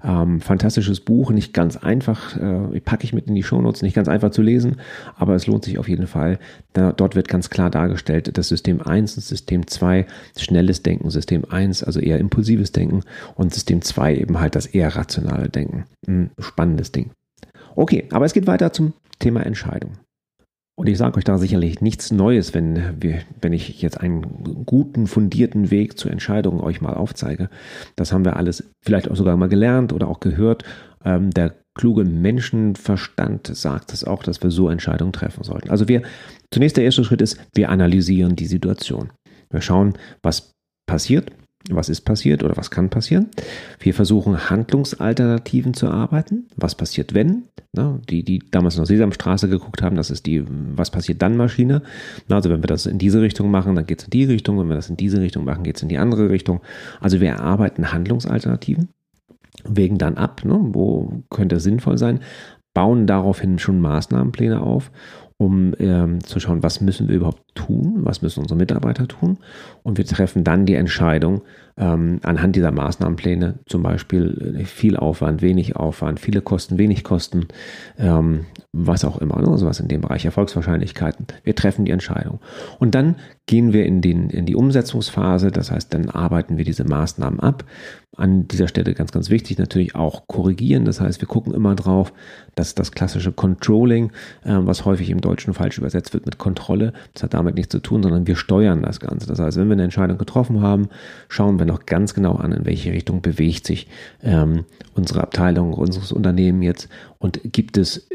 Ähm, 0.04 0.40
fantastisches 0.40 1.00
Buch, 1.00 1.32
nicht 1.32 1.52
ganz 1.52 1.76
einfach, 1.76 2.36
äh, 2.36 2.80
packe 2.80 3.04
ich 3.04 3.12
mit 3.12 3.26
in 3.26 3.34
die 3.34 3.42
Shownotes, 3.42 3.82
nicht 3.82 3.94
ganz 3.94 4.08
einfach 4.08 4.30
zu 4.30 4.40
lesen, 4.40 4.76
aber 5.16 5.34
es 5.34 5.48
lohnt 5.48 5.64
sich 5.64 5.78
auf 5.78 5.88
jeden 5.88 6.06
Fall. 6.06 6.38
Da, 6.72 6.92
dort 6.92 7.16
wird 7.16 7.26
ganz 7.28 7.50
klar 7.50 7.70
dargestellt, 7.70 8.38
das 8.38 8.48
System 8.48 8.80
1 8.80 9.16
und 9.16 9.24
System 9.24 9.66
2, 9.66 10.06
schnelles 10.38 10.84
Denken, 10.84 11.10
System 11.10 11.44
1, 11.44 11.82
also 11.82 11.98
eher 11.98 12.18
impulsives 12.18 12.70
Denken 12.70 13.02
und 13.34 13.52
System 13.52 13.82
2 13.82 14.16
eben 14.16 14.38
halt 14.38 14.54
das 14.54 14.66
eher 14.66 14.94
rationale 14.94 15.48
Denken. 15.48 15.84
Ein 16.06 16.30
spannendes 16.38 16.92
Ding. 16.92 17.10
Okay, 17.76 18.06
aber 18.10 18.24
es 18.24 18.32
geht 18.32 18.46
weiter 18.46 18.72
zum 18.72 18.92
Thema 19.18 19.44
Entscheidung. 19.44 19.92
Und 20.80 20.88
ich 20.88 20.96
sage 20.96 21.18
euch 21.18 21.24
da 21.24 21.36
sicherlich 21.36 21.82
nichts 21.82 22.10
Neues, 22.10 22.54
wenn, 22.54 23.02
wir, 23.02 23.20
wenn 23.42 23.52
ich 23.52 23.82
jetzt 23.82 24.00
einen 24.00 24.64
guten, 24.64 25.06
fundierten 25.06 25.70
Weg 25.70 25.98
zur 25.98 26.10
Entscheidung 26.10 26.58
euch 26.60 26.80
mal 26.80 26.94
aufzeige. 26.94 27.50
Das 27.96 28.12
haben 28.12 28.24
wir 28.24 28.36
alles 28.36 28.70
vielleicht 28.82 29.10
auch 29.10 29.16
sogar 29.16 29.36
mal 29.36 29.50
gelernt 29.50 29.92
oder 29.92 30.08
auch 30.08 30.20
gehört. 30.20 30.64
Ähm, 31.04 31.32
der 31.32 31.54
kluge 31.74 32.04
Menschenverstand 32.04 33.54
sagt 33.54 33.92
es 33.92 34.04
auch, 34.04 34.22
dass 34.22 34.42
wir 34.42 34.50
so 34.50 34.70
Entscheidungen 34.70 35.12
treffen 35.12 35.44
sollten. 35.44 35.68
Also 35.68 35.86
wir, 35.86 36.00
zunächst 36.50 36.78
der 36.78 36.84
erste 36.84 37.04
Schritt 37.04 37.20
ist, 37.20 37.38
wir 37.54 37.68
analysieren 37.68 38.34
die 38.34 38.46
Situation. 38.46 39.10
Wir 39.50 39.60
schauen, 39.60 39.98
was 40.22 40.52
passiert, 40.86 41.30
was 41.68 41.88
ist 41.88 42.02
passiert 42.02 42.42
oder 42.42 42.56
was 42.56 42.70
kann 42.70 42.88
passieren. 42.88 43.28
Wir 43.78 43.92
versuchen 43.92 44.48
Handlungsalternativen 44.48 45.74
zu 45.74 45.88
arbeiten. 45.88 46.46
Was 46.56 46.74
passiert, 46.74 47.12
wenn? 47.12 47.44
Na, 47.72 48.00
die, 48.08 48.24
die 48.24 48.38
damals 48.50 48.78
noch 48.78 48.86
Sesamstraße 48.86 49.48
geguckt 49.48 49.82
haben, 49.82 49.94
das 49.94 50.10
ist 50.10 50.26
die 50.26 50.42
Was 50.74 50.90
passiert 50.90 51.20
dann 51.20 51.36
Maschine. 51.36 51.82
Na, 52.28 52.36
also 52.36 52.48
wenn 52.48 52.62
wir 52.62 52.66
das 52.66 52.86
in 52.86 52.98
diese 52.98 53.20
Richtung 53.20 53.50
machen, 53.50 53.74
dann 53.74 53.86
geht 53.86 54.00
es 54.00 54.04
in 54.06 54.10
die 54.10 54.24
Richtung. 54.24 54.58
Wenn 54.58 54.68
wir 54.68 54.74
das 54.74 54.88
in 54.88 54.96
diese 54.96 55.20
Richtung 55.20 55.44
machen, 55.44 55.62
geht 55.62 55.76
es 55.76 55.82
in 55.82 55.88
die 55.88 55.98
andere 55.98 56.30
Richtung. 56.30 56.60
Also 57.00 57.20
wir 57.20 57.28
erarbeiten 57.28 57.92
Handlungsalternativen. 57.92 58.88
wägen 59.64 59.98
dann 59.98 60.16
ab, 60.16 60.44
ne, 60.44 60.58
wo 60.58 61.22
könnte 61.28 61.56
es 61.56 61.62
sinnvoll 61.62 61.98
sein, 61.98 62.20
bauen 62.72 63.06
daraufhin 63.06 63.58
schon 63.58 63.80
Maßnahmenpläne 63.80 64.62
auf 64.62 64.90
um 65.40 65.72
ähm, 65.78 66.22
zu 66.22 66.38
schauen, 66.38 66.62
was 66.62 66.82
müssen 66.82 67.08
wir 67.08 67.16
überhaupt 67.16 67.42
tun, 67.54 68.00
was 68.02 68.20
müssen 68.20 68.40
unsere 68.40 68.58
Mitarbeiter 68.58 69.08
tun. 69.08 69.38
Und 69.82 69.96
wir 69.96 70.04
treffen 70.04 70.44
dann 70.44 70.66
die 70.66 70.74
Entscheidung 70.74 71.40
ähm, 71.78 72.20
anhand 72.22 72.56
dieser 72.56 72.70
Maßnahmenpläne, 72.72 73.60
zum 73.64 73.82
Beispiel 73.82 74.58
äh, 74.58 74.64
viel 74.66 74.98
Aufwand, 74.98 75.40
wenig 75.40 75.76
Aufwand, 75.76 76.20
viele 76.20 76.42
Kosten, 76.42 76.76
wenig 76.76 77.04
Kosten, 77.04 77.48
ähm, 77.98 78.44
was 78.72 79.02
auch 79.06 79.16
immer, 79.16 79.40
ne? 79.40 79.56
sowas 79.56 79.80
in 79.80 79.88
dem 79.88 80.02
Bereich 80.02 80.26
Erfolgswahrscheinlichkeiten. 80.26 81.26
Wir 81.42 81.54
treffen 81.54 81.86
die 81.86 81.92
Entscheidung. 81.92 82.40
Und 82.78 82.94
dann 82.94 83.16
gehen 83.50 83.72
wir 83.72 83.84
in, 83.84 84.00
den, 84.00 84.30
in 84.30 84.46
die 84.46 84.54
Umsetzungsphase, 84.54 85.50
das 85.50 85.72
heißt, 85.72 85.92
dann 85.92 86.08
arbeiten 86.08 86.56
wir 86.56 86.64
diese 86.64 86.84
Maßnahmen 86.84 87.40
ab. 87.40 87.64
An 88.16 88.46
dieser 88.46 88.68
Stelle 88.68 88.94
ganz, 88.94 89.10
ganz 89.10 89.28
wichtig 89.28 89.58
natürlich 89.58 89.96
auch 89.96 90.28
korrigieren. 90.28 90.84
Das 90.84 91.00
heißt, 91.00 91.20
wir 91.20 91.26
gucken 91.26 91.52
immer 91.52 91.74
drauf, 91.74 92.12
dass 92.54 92.76
das 92.76 92.92
klassische 92.92 93.32
Controlling, 93.32 94.12
äh, 94.44 94.54
was 94.60 94.84
häufig 94.84 95.10
im 95.10 95.20
Deutschen 95.20 95.52
falsch 95.52 95.78
übersetzt 95.78 96.14
wird 96.14 96.26
mit 96.26 96.38
Kontrolle, 96.38 96.92
das 97.12 97.24
hat 97.24 97.34
damit 97.34 97.56
nichts 97.56 97.72
zu 97.72 97.80
tun, 97.80 98.04
sondern 98.04 98.28
wir 98.28 98.36
steuern 98.36 98.82
das 98.82 99.00
Ganze. 99.00 99.26
Das 99.26 99.40
heißt, 99.40 99.56
wenn 99.56 99.66
wir 99.66 99.72
eine 99.72 99.82
Entscheidung 99.82 100.16
getroffen 100.16 100.60
haben, 100.60 100.88
schauen 101.28 101.58
wir 101.58 101.66
noch 101.66 101.86
ganz 101.86 102.14
genau 102.14 102.36
an, 102.36 102.52
in 102.52 102.66
welche 102.66 102.92
Richtung 102.92 103.20
bewegt 103.20 103.66
sich 103.66 103.88
ähm, 104.22 104.64
unsere 104.94 105.22
Abteilung, 105.22 105.72
unseres 105.72 106.12
Unternehmen 106.12 106.62
jetzt 106.62 106.88
und 107.18 107.40
gibt 107.42 107.76
es 107.78 108.08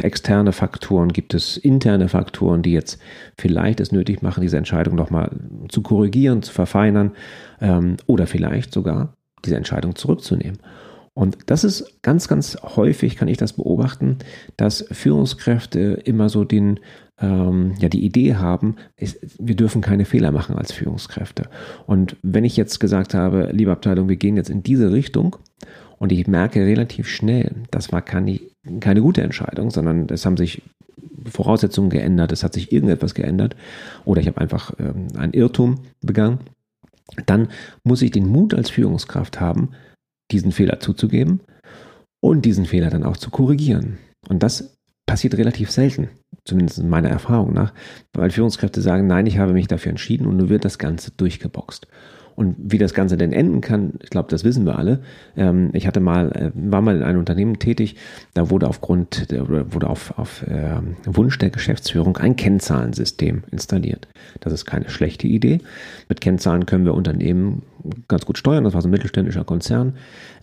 externe 0.00 0.52
Faktoren, 0.52 1.12
gibt 1.12 1.34
es 1.34 1.56
interne 1.56 2.08
Faktoren, 2.08 2.62
die 2.62 2.72
jetzt 2.72 3.00
vielleicht 3.36 3.80
es 3.80 3.90
nötig 3.90 4.22
machen, 4.22 4.40
diese 4.40 4.56
Entscheidung 4.56 4.75
nochmal 4.84 5.30
zu 5.68 5.82
korrigieren, 5.82 6.42
zu 6.42 6.52
verfeinern 6.52 7.12
ähm, 7.60 7.96
oder 8.06 8.26
vielleicht 8.26 8.72
sogar 8.72 9.14
diese 9.44 9.56
Entscheidung 9.56 9.94
zurückzunehmen. 9.94 10.58
Und 11.16 11.38
das 11.46 11.64
ist 11.64 12.02
ganz, 12.02 12.28
ganz 12.28 12.58
häufig, 12.62 13.16
kann 13.16 13.28
ich 13.28 13.38
das 13.38 13.54
beobachten, 13.54 14.18
dass 14.58 14.84
Führungskräfte 14.90 16.02
immer 16.04 16.28
so 16.28 16.44
den, 16.44 16.78
ähm, 17.18 17.72
ja, 17.78 17.88
die 17.88 18.04
Idee 18.04 18.34
haben, 18.34 18.76
ist, 18.98 19.18
wir 19.38 19.56
dürfen 19.56 19.80
keine 19.80 20.04
Fehler 20.04 20.30
machen 20.30 20.58
als 20.58 20.72
Führungskräfte. 20.72 21.48
Und 21.86 22.16
wenn 22.22 22.44
ich 22.44 22.58
jetzt 22.58 22.80
gesagt 22.80 23.14
habe, 23.14 23.48
liebe 23.52 23.72
Abteilung, 23.72 24.10
wir 24.10 24.16
gehen 24.16 24.36
jetzt 24.36 24.50
in 24.50 24.62
diese 24.62 24.92
Richtung 24.92 25.36
und 25.96 26.12
ich 26.12 26.26
merke 26.26 26.60
relativ 26.60 27.08
schnell, 27.08 27.62
das 27.70 27.92
war 27.92 28.02
keine, 28.02 28.38
keine 28.80 29.00
gute 29.00 29.22
Entscheidung, 29.22 29.70
sondern 29.70 30.06
es 30.10 30.26
haben 30.26 30.36
sich 30.36 30.62
Voraussetzungen 31.26 31.90
geändert, 31.90 32.32
es 32.32 32.44
hat 32.44 32.54
sich 32.54 32.72
irgendetwas 32.72 33.14
geändert 33.14 33.56
oder 34.04 34.20
ich 34.20 34.26
habe 34.28 34.40
einfach 34.40 34.72
ähm, 34.78 35.08
einen 35.16 35.32
Irrtum 35.32 35.80
begangen, 36.00 36.40
dann 37.26 37.48
muss 37.84 38.02
ich 38.02 38.10
den 38.10 38.28
Mut 38.28 38.54
als 38.54 38.70
Führungskraft 38.70 39.40
haben, 39.40 39.70
diesen 40.30 40.52
Fehler 40.52 40.80
zuzugeben 40.80 41.40
und 42.20 42.44
diesen 42.44 42.66
Fehler 42.66 42.90
dann 42.90 43.04
auch 43.04 43.16
zu 43.16 43.30
korrigieren. 43.30 43.98
Und 44.28 44.42
das 44.42 44.76
passiert 45.06 45.36
relativ 45.36 45.70
selten, 45.70 46.08
zumindest 46.44 46.78
in 46.78 46.88
meiner 46.88 47.08
Erfahrung 47.08 47.52
nach, 47.52 47.72
weil 48.12 48.30
Führungskräfte 48.30 48.80
sagen, 48.80 49.06
nein, 49.06 49.26
ich 49.26 49.38
habe 49.38 49.52
mich 49.52 49.68
dafür 49.68 49.90
entschieden 49.90 50.26
und 50.26 50.36
nun 50.36 50.48
wird 50.48 50.64
das 50.64 50.78
Ganze 50.78 51.12
durchgeboxt. 51.12 51.86
Und 52.36 52.54
wie 52.58 52.78
das 52.78 52.94
Ganze 52.94 53.16
denn 53.16 53.32
enden 53.32 53.62
kann, 53.62 53.94
ich 54.02 54.10
glaube, 54.10 54.28
das 54.30 54.44
wissen 54.44 54.66
wir 54.66 54.78
alle. 54.78 55.00
Ähm, 55.36 55.70
ich 55.72 55.86
hatte 55.86 56.00
mal, 56.00 56.30
äh, 56.32 56.50
war 56.54 56.82
mal 56.82 56.96
in 56.96 57.02
einem 57.02 57.18
Unternehmen 57.18 57.58
tätig, 57.58 57.96
da 58.34 58.50
wurde 58.50 58.68
aufgrund, 58.68 59.26
wurde 59.30 59.88
auf, 59.88 60.18
auf 60.18 60.42
äh, 60.42 60.80
Wunsch 61.06 61.38
der 61.38 61.50
Geschäftsführung 61.50 62.18
ein 62.18 62.36
Kennzahlensystem 62.36 63.44
installiert. 63.50 64.06
Das 64.40 64.52
ist 64.52 64.66
keine 64.66 64.90
schlechte 64.90 65.26
Idee. 65.26 65.60
Mit 66.08 66.20
Kennzahlen 66.20 66.66
können 66.66 66.84
wir 66.84 66.94
Unternehmen 66.94 67.62
ganz 68.08 68.26
gut 68.26 68.38
steuern. 68.38 68.64
Das 68.64 68.74
war 68.74 68.82
so 68.82 68.88
ein 68.88 68.90
mittelständischer 68.90 69.44
Konzern. 69.44 69.94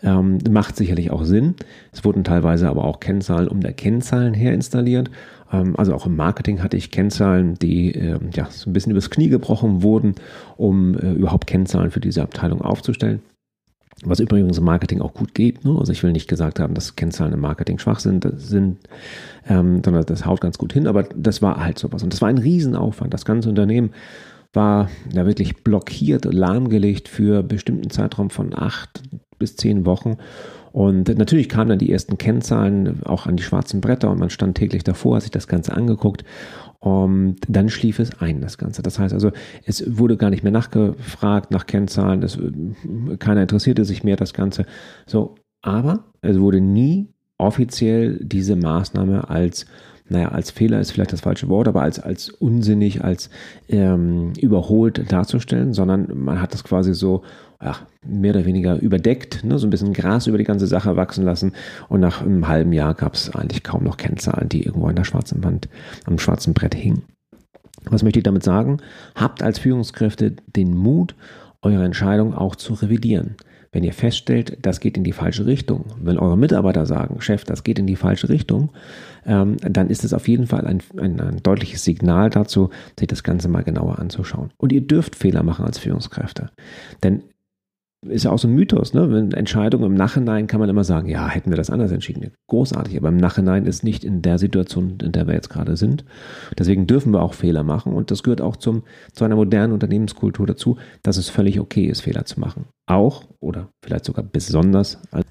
Ähm, 0.02 0.40
macht 0.50 0.76
sicherlich 0.76 1.12
auch 1.12 1.24
Sinn. 1.24 1.56
Es 1.92 2.04
wurden 2.04 2.24
teilweise 2.24 2.70
aber 2.70 2.86
auch 2.86 3.00
Kennzahlen 3.00 3.48
um 3.48 3.62
der 3.62 3.74
Kennzahlen 3.74 4.34
her 4.34 4.54
installiert. 4.54 5.10
Ähm, 5.52 5.76
also 5.78 5.94
auch 5.94 6.06
im 6.06 6.16
Marketing 6.16 6.62
hatte 6.62 6.78
ich 6.78 6.92
Kennzahlen, 6.92 7.56
die 7.56 7.94
äh, 7.94 8.20
ja 8.34 8.48
so 8.50 8.70
ein 8.70 8.74
bisschen 8.74 8.92
übers 8.92 9.10
Knie 9.10 9.30
gebrochen 9.30 9.84
wurden, 9.84 10.16
um 10.58 10.98
äh, 10.98 11.12
überhaupt 11.14 11.48
Kennzahlen 11.48 11.92
für 11.92 12.00
diese 12.00 12.22
Abteilung 12.22 12.62
aufzustellen. 12.62 13.22
Was 14.06 14.20
übrigens 14.20 14.58
im 14.58 14.66
Marketing 14.66 15.02
auch 15.02 15.14
gut 15.14 15.34
geht. 15.34 15.64
Ne? 15.64 15.78
Also 15.80 15.92
ich 15.92 16.04
will 16.04 16.12
nicht 16.12 16.28
gesagt 16.28 16.60
haben, 16.60 16.74
dass 16.74 16.96
Kennzahlen 16.96 17.34
im 17.34 17.40
Marketing 17.40 17.80
schwach 17.80 18.00
sind, 18.00 18.28
sind 18.38 18.78
ähm, 19.48 19.82
sondern 19.84 20.06
das 20.06 20.26
haut 20.26 20.42
ganz 20.42 20.58
gut 20.58 20.74
hin. 20.74 20.88
Aber 20.88 21.04
das 21.04 21.42
war 21.42 21.64
halt 21.64 21.80
sowas. 21.80 22.04
Und 22.04 22.12
das 22.12 22.22
war 22.22 22.30
ein 22.30 22.38
Riesenaufwand. 22.38 23.14
Das 23.14 23.24
ganze 23.24 23.50
Unternehmen 23.50 23.92
war 24.54 24.90
ja 25.12 25.26
wirklich 25.26 25.64
blockiert 25.64 26.26
lahmgelegt 26.26 27.10
für 27.10 27.40
einen 27.40 27.48
bestimmten 27.48 27.90
Zeitraum 27.90 28.30
von 28.30 28.54
acht 28.56 29.02
bis 29.40 29.56
zehn 29.56 29.86
Wochen. 29.86 30.18
Und 30.72 31.16
natürlich 31.18 31.50
kamen 31.50 31.70
dann 31.70 31.80
die 31.80 31.92
ersten 31.92 32.18
Kennzahlen 32.18 33.04
auch 33.04 33.28
an 33.28 33.38
die 33.38 33.44
schwarzen 33.44 33.82
Bretter 33.82 34.10
und 34.10 34.20
man 34.20 34.32
stand 34.32 34.58
täglich 34.58 34.84
davor, 34.84 35.18
hat 35.18 35.24
sich 35.24 35.32
das 35.32 35.48
Ganze 35.48 35.74
angeguckt. 35.74 36.24
Und 36.80 37.38
dann 37.48 37.70
schlief 37.70 38.00
es 38.00 38.20
ein, 38.20 38.42
das 38.42 38.58
Ganze. 38.58 38.82
Das 38.82 39.00
heißt 39.00 39.14
also, 39.14 39.32
es 39.66 39.98
wurde 39.98 40.18
gar 40.18 40.30
nicht 40.30 40.44
mehr 40.44 40.52
nachgefragt 40.52 41.52
nach 41.52 41.66
Kennzahlen, 41.66 42.24
es, 42.24 42.38
keiner 43.20 43.44
interessierte 43.44 43.86
sich 43.86 44.04
mehr 44.04 44.18
das 44.18 44.34
Ganze. 44.34 44.66
So, 45.06 45.36
aber 45.62 46.06
es 46.22 46.40
wurde 46.40 46.60
nie 46.60 47.13
offiziell 47.38 48.20
diese 48.22 48.56
Maßnahme 48.56 49.30
als 49.30 49.66
naja, 50.10 50.30
als 50.30 50.52
Fehler 50.52 50.80
ist 50.80 50.92
vielleicht 50.92 51.14
das 51.14 51.22
falsche 51.22 51.48
Wort, 51.48 51.68
aber 51.68 51.82
als, 51.82 52.00
als 52.00 52.30
unsinnig, 52.30 53.04
als 53.04 53.30
ähm, 53.70 54.34
überholt 54.40 55.12
darzustellen, 55.12 55.74
sondern 55.74 56.08
man 56.14 56.42
hat 56.42 56.54
das 56.54 56.64
quasi 56.64 56.94
so 56.94 57.24
ja, 57.62 57.78
mehr 58.06 58.36
oder 58.36 58.46
weniger 58.46 58.80
überdeckt, 58.80 59.44
ne, 59.46 59.58
so 59.58 59.66
ein 59.66 59.70
bisschen 59.70 59.94
Gras 59.94 60.28
über 60.28 60.38
die 60.38 60.44
ganze 60.44 60.68
Sache 60.68 60.98
wachsen 60.98 61.24
lassen 61.24 61.54
und 61.88 62.02
nach 62.02 62.22
einem 62.22 62.48
halben 62.48 62.74
Jahr 62.74 62.94
gab 62.94 63.14
es 63.14 63.34
eigentlich 63.34 63.64
kaum 63.64 63.84
noch 63.84 63.96
Kennzahlen, 63.96 64.50
die 64.50 64.64
irgendwo 64.64 64.88
an 64.88 64.96
der 64.96 65.06
schwarzen 65.06 65.44
Wand, 65.44 65.70
am 66.06 66.20
schwarzen 66.20 66.54
Brett 66.54 66.76
hingen. 66.76 67.04
Was 67.86 68.04
möchte 68.04 68.20
ich 68.20 68.24
damit 68.24 68.44
sagen? 68.44 68.78
Habt 69.16 69.42
als 69.42 69.60
Führungskräfte 69.60 70.36
den 70.56 70.76
Mut, 70.76 71.16
eure 71.62 71.86
Entscheidung 71.86 72.34
auch 72.34 72.56
zu 72.56 72.74
revidieren. 72.74 73.36
Wenn 73.74 73.84
ihr 73.84 73.94
feststellt, 73.94 74.58
das 74.62 74.80
geht 74.80 74.96
in 74.98 75.04
die 75.04 75.12
falsche 75.12 75.46
Richtung, 75.46 75.86
wenn 76.02 76.18
eure 76.18 76.38
Mitarbeiter 76.38 76.86
sagen, 76.86 77.20
Chef, 77.20 77.44
das 77.44 77.64
geht 77.64 77.80
in 77.80 77.88
die 77.88 77.96
falsche 77.96 78.30
Richtung, 78.30 78.72
ähm, 79.26 79.58
dann 79.58 79.90
ist 79.90 80.04
es 80.04 80.14
auf 80.14 80.28
jeden 80.28 80.48
Fall 80.48 80.66
ein, 80.66 80.82
ein, 80.98 81.20
ein, 81.20 81.44
deutliches 81.44 81.84
Signal 81.84 82.30
dazu, 82.30 82.70
sich 82.98 83.08
das 83.08 83.24
Ganze 83.24 83.50
mal 83.50 83.64
genauer 83.64 84.00
anzuschauen. 84.00 84.52
Und 84.58 84.72
ihr 84.72 84.82
dürft 84.82 85.16
Fehler 85.16 85.44
machen 85.44 85.66
als 85.66 85.80
Führungskräfte. 85.80 86.52
Denn 87.02 87.24
ist 88.08 88.24
ja 88.24 88.32
auch 88.32 88.40
so 88.40 88.48
ein 88.48 88.54
Mythos, 88.54 88.94
ne? 88.94 89.12
Wenn 89.12 89.32
Entscheidungen 89.32 89.86
im 89.86 89.94
Nachhinein 89.94 90.48
kann 90.48 90.60
man 90.60 90.70
immer 90.70 90.84
sagen, 90.84 91.10
ja, 91.10 91.28
hätten 91.28 91.50
wir 91.50 91.58
das 91.58 91.70
anders 91.70 91.92
entschieden. 91.92 92.32
Großartig, 92.48 92.98
aber 92.98 93.10
im 93.10 93.18
Nachhinein 93.18 93.66
ist 93.66 93.84
nicht 93.84 94.04
in 94.04 94.22
der 94.22 94.38
Situation, 94.38 94.98
in 95.02 95.12
der 95.12 95.28
wir 95.28 95.34
jetzt 95.34 95.50
gerade 95.50 95.78
sind. 95.78 96.06
Deswegen 96.58 96.88
dürfen 96.88 97.14
wir 97.14 97.22
auch 97.22 97.34
Fehler 97.34 97.64
machen 97.64 97.94
und 97.94 98.12
das 98.12 98.24
gehört 98.24 98.42
auch 98.42 98.56
zum, 98.56 98.84
zu 99.12 99.26
einer 99.26 99.36
modernen 99.36 99.74
Unternehmenskultur 99.74 100.48
dazu, 100.48 100.78
dass 101.02 101.18
es 101.18 101.30
völlig 101.30 101.60
okay 101.60 101.86
ist, 101.86 102.02
Fehler 102.02 102.26
zu 102.26 102.40
machen. 102.40 102.66
Auch 102.86 103.24
oder 103.40 103.70
vielleicht 103.84 104.06
sogar 104.06 104.24
besonders 104.24 105.00
als 105.12 105.26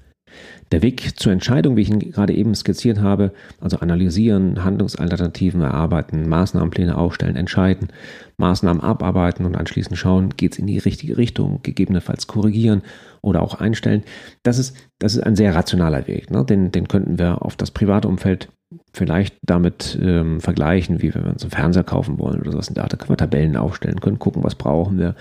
der 0.73 0.81
Weg 0.81 1.19
zur 1.19 1.31
Entscheidung, 1.31 1.77
wie 1.77 1.81
ich 1.81 1.89
ihn 1.91 1.99
gerade 1.99 2.33
eben 2.33 2.55
skizziert 2.55 2.99
habe, 2.99 3.31
also 3.61 3.77
analysieren, 3.77 4.63
Handlungsalternativen 4.63 5.61
erarbeiten, 5.61 6.27
Maßnahmenpläne 6.27 6.97
aufstellen, 6.97 7.35
entscheiden, 7.35 7.89
Maßnahmen 8.37 8.81
abarbeiten 8.81 9.45
und 9.45 9.55
anschließend 9.55 9.99
schauen, 9.99 10.29
geht 10.35 10.53
es 10.53 10.59
in 10.59 10.65
die 10.65 10.79
richtige 10.79 11.15
Richtung, 11.15 11.59
gegebenenfalls 11.61 12.25
korrigieren 12.25 12.81
oder 13.21 13.43
auch 13.43 13.53
einstellen. 13.53 14.01
Das 14.41 14.57
ist, 14.57 14.75
das 14.97 15.13
ist 15.13 15.21
ein 15.21 15.35
sehr 15.35 15.53
rationaler 15.53 16.07
Weg. 16.07 16.31
Ne? 16.31 16.43
Den, 16.43 16.71
den 16.71 16.87
könnten 16.87 17.19
wir 17.19 17.43
auf 17.43 17.55
das 17.55 17.69
private 17.69 18.07
Umfeld 18.07 18.49
vielleicht 18.93 19.35
damit 19.43 19.99
ähm, 20.01 20.41
vergleichen, 20.41 21.03
wie 21.03 21.13
wenn 21.13 21.23
wir 21.23 21.33
uns 21.33 21.43
einen 21.43 21.51
Fernseher 21.51 21.83
kaufen 21.83 22.17
wollen 22.17 22.41
oder 22.41 22.51
sowas. 22.51 22.71
Da 22.73 22.87
können 22.87 23.09
wir 23.09 23.17
Tabellen 23.17 23.57
aufstellen, 23.57 24.01
können 24.01 24.17
gucken, 24.17 24.43
was 24.43 24.55
brauchen 24.55 24.97
wir, 24.97 25.13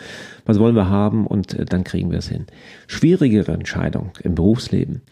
was 0.46 0.58
wollen 0.58 0.74
wir 0.74 0.88
haben 0.88 1.26
und 1.26 1.52
äh, 1.58 1.66
dann 1.66 1.84
kriegen 1.84 2.10
wir 2.10 2.20
es 2.20 2.28
hin. 2.30 2.46
Schwierigere 2.86 3.52
Entscheidungen 3.52 4.12
im 4.22 4.34
Berufsleben 4.34 5.02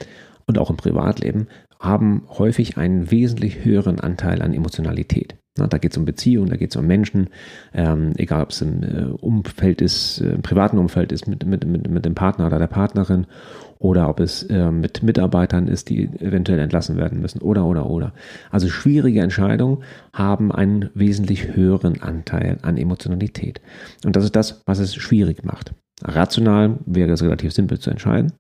und 0.51 0.59
auch 0.59 0.71
im 0.71 0.77
Privatleben 0.77 1.47
haben 1.81 2.25
häufig 2.29 2.77
einen 2.77 3.11
wesentlich 3.11 3.65
höheren 3.65 4.01
Anteil 4.01 4.43
an 4.43 4.53
Emotionalität. 4.53 5.37
Na, 5.59 5.67
da 5.67 5.79
geht 5.79 5.93
es 5.93 5.99
um 5.99 6.05
Beziehungen, 6.05 6.51
da 6.51 6.57
geht 6.57 6.71
es 6.71 6.77
um 6.77 6.87
Menschen, 6.87 7.29
ähm, 7.75 8.13
egal 8.17 8.43
ob 8.43 8.51
es 8.51 8.63
im 8.63 8.83
äh, 8.83 9.05
Umfeld 9.21 9.81
ist, 9.81 10.21
äh, 10.21 10.33
im 10.33 10.43
privaten 10.43 10.79
Umfeld 10.79 11.11
ist 11.13 11.27
mit, 11.27 11.45
mit, 11.45 11.65
mit, 11.67 11.91
mit 11.91 12.05
dem 12.05 12.15
Partner 12.15 12.47
oder 12.47 12.59
der 12.59 12.67
Partnerin 12.67 13.27
oder 13.79 14.09
ob 14.09 14.21
es 14.21 14.43
äh, 14.45 14.71
mit 14.71 15.03
Mitarbeitern 15.03 15.67
ist, 15.67 15.89
die 15.89 16.05
eventuell 16.05 16.59
entlassen 16.61 16.97
werden 16.97 17.21
müssen 17.21 17.41
oder 17.41 17.65
oder 17.67 17.89
oder. 17.89 18.13
Also 18.51 18.69
schwierige 18.69 19.23
Entscheidungen 19.23 19.83
haben 20.13 20.53
einen 20.53 20.91
wesentlich 20.95 21.57
höheren 21.57 22.01
Anteil 22.03 22.59
an 22.63 22.77
Emotionalität. 22.77 23.61
Und 24.05 24.17
das 24.17 24.25
ist 24.25 24.37
das, 24.37 24.63
was 24.67 24.79
es 24.79 24.95
schwierig 24.95 25.45
macht. 25.45 25.73
Rational 26.03 26.79
wäre 26.87 27.13
es 27.13 27.23
relativ 27.23 27.53
simpel 27.53 27.79
zu 27.79 27.91
entscheiden. 27.91 28.33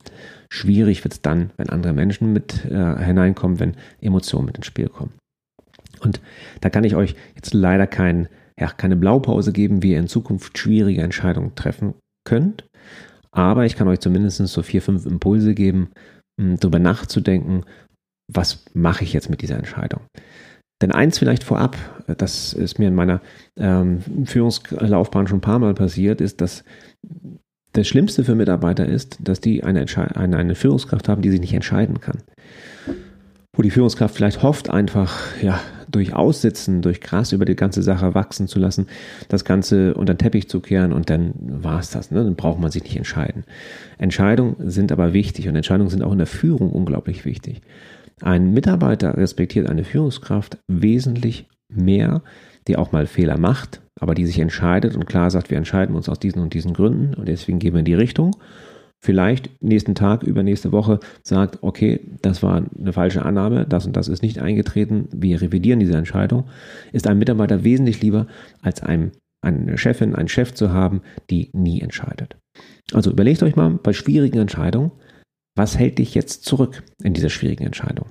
Schwierig 0.52 1.04
wird 1.04 1.14
es 1.14 1.22
dann, 1.22 1.50
wenn 1.56 1.70
andere 1.70 1.92
Menschen 1.92 2.32
mit 2.32 2.64
äh, 2.64 3.04
hineinkommen, 3.04 3.60
wenn 3.60 3.76
Emotionen 4.00 4.46
mit 4.46 4.56
ins 4.56 4.66
Spiel 4.66 4.88
kommen. 4.88 5.12
Und 6.00 6.20
da 6.60 6.70
kann 6.70 6.84
ich 6.84 6.96
euch 6.96 7.14
jetzt 7.36 7.54
leider 7.54 7.86
kein, 7.86 8.28
ja, 8.58 8.68
keine 8.68 8.96
Blaupause 8.96 9.52
geben, 9.52 9.82
wie 9.82 9.92
ihr 9.92 9.98
in 9.98 10.08
Zukunft 10.08 10.58
schwierige 10.58 11.02
Entscheidungen 11.02 11.54
treffen 11.54 11.94
könnt. 12.24 12.64
Aber 13.32 13.64
ich 13.64 13.76
kann 13.76 13.88
euch 13.88 14.00
zumindest 14.00 14.38
so 14.38 14.62
vier, 14.62 14.82
fünf 14.82 15.06
Impulse 15.06 15.54
geben, 15.54 15.90
darüber 16.36 16.78
nachzudenken, 16.78 17.64
was 18.32 18.64
mache 18.74 19.04
ich 19.04 19.12
jetzt 19.12 19.30
mit 19.30 19.42
dieser 19.42 19.56
Entscheidung. 19.56 20.00
Denn 20.82 20.92
eins 20.92 21.18
vielleicht 21.18 21.44
vorab, 21.44 21.76
das 22.06 22.54
ist 22.54 22.78
mir 22.78 22.88
in 22.88 22.94
meiner 22.94 23.20
ähm, 23.58 24.00
Führungslaufbahn 24.24 25.26
schon 25.26 25.38
ein 25.38 25.42
paar 25.42 25.58
Mal 25.58 25.74
passiert, 25.74 26.20
ist, 26.20 26.40
dass 26.40 26.64
das 27.72 27.86
Schlimmste 27.86 28.24
für 28.24 28.34
Mitarbeiter 28.34 28.86
ist, 28.86 29.18
dass 29.20 29.40
die 29.40 29.62
eine, 29.62 29.84
eine, 30.14 30.36
eine 30.36 30.54
Führungskraft 30.54 31.08
haben, 31.08 31.22
die 31.22 31.30
sich 31.30 31.40
nicht 31.40 31.54
entscheiden 31.54 32.00
kann. 32.00 32.18
Wo 33.54 33.62
die 33.62 33.70
Führungskraft 33.70 34.14
vielleicht 34.14 34.42
hofft, 34.42 34.70
einfach 34.70 35.20
ja, 35.42 35.60
durch 35.90 36.14
Aussitzen, 36.14 36.82
durch 36.82 37.00
Gras 37.00 37.32
über 37.32 37.44
die 37.44 37.56
ganze 37.56 37.82
Sache 37.82 38.14
wachsen 38.14 38.48
zu 38.48 38.58
lassen, 38.58 38.86
das 39.28 39.44
Ganze 39.44 39.94
unter 39.94 40.14
den 40.14 40.18
Teppich 40.18 40.48
zu 40.48 40.60
kehren 40.60 40.92
und 40.92 41.10
dann 41.10 41.32
war 41.38 41.80
es 41.80 41.90
das. 41.90 42.10
Ne? 42.10 42.22
Dann 42.24 42.36
braucht 42.36 42.60
man 42.60 42.70
sich 42.70 42.82
nicht 42.82 42.96
entscheiden. 42.96 43.44
Entscheidungen 43.98 44.56
sind 44.70 44.92
aber 44.92 45.12
wichtig 45.12 45.48
und 45.48 45.56
Entscheidungen 45.56 45.90
sind 45.90 46.02
auch 46.02 46.12
in 46.12 46.18
der 46.18 46.26
Führung 46.26 46.70
unglaublich 46.70 47.24
wichtig. 47.24 47.60
Ein 48.20 48.52
Mitarbeiter 48.52 49.16
respektiert 49.16 49.68
eine 49.68 49.84
Führungskraft 49.84 50.58
wesentlich 50.68 51.46
mehr, 51.68 52.22
die 52.68 52.76
auch 52.76 52.92
mal 52.92 53.06
Fehler 53.06 53.38
macht, 53.38 53.80
aber 54.00 54.14
die 54.14 54.26
sich 54.26 54.38
entscheidet 54.38 54.96
und 54.96 55.06
klar 55.06 55.30
sagt, 55.30 55.50
wir 55.50 55.58
entscheiden 55.58 55.94
uns 55.94 56.08
aus 56.08 56.18
diesen 56.18 56.42
und 56.42 56.54
diesen 56.54 56.72
Gründen 56.72 57.14
und 57.14 57.28
deswegen 57.28 57.58
gehen 57.58 57.74
wir 57.74 57.80
in 57.80 57.84
die 57.84 57.94
Richtung. 57.94 58.34
Vielleicht 59.02 59.50
nächsten 59.62 59.94
Tag, 59.94 60.22
übernächste 60.22 60.72
Woche 60.72 61.00
sagt, 61.22 61.62
okay, 61.62 62.00
das 62.20 62.42
war 62.42 62.66
eine 62.78 62.92
falsche 62.92 63.24
Annahme, 63.24 63.66
das 63.66 63.86
und 63.86 63.96
das 63.96 64.08
ist 64.08 64.22
nicht 64.22 64.40
eingetreten, 64.40 65.08
wir 65.12 65.40
revidieren 65.40 65.80
diese 65.80 65.96
Entscheidung, 65.96 66.44
ist 66.92 67.06
einem 67.06 67.18
Mitarbeiter 67.18 67.64
wesentlich 67.64 68.02
lieber, 68.02 68.26
als 68.60 68.82
einem, 68.82 69.12
eine 69.42 69.78
Chefin, 69.78 70.14
einen 70.14 70.28
Chef 70.28 70.52
zu 70.52 70.72
haben, 70.72 71.00
die 71.30 71.50
nie 71.54 71.80
entscheidet. 71.80 72.36
Also 72.92 73.10
überlegt 73.10 73.42
euch 73.42 73.56
mal 73.56 73.70
bei 73.82 73.94
schwierigen 73.94 74.38
Entscheidungen, 74.38 74.92
was 75.56 75.78
hält 75.78 75.98
dich 75.98 76.14
jetzt 76.14 76.44
zurück 76.44 76.82
in 77.02 77.14
dieser 77.14 77.30
schwierigen 77.30 77.64
Entscheidung? 77.64 78.10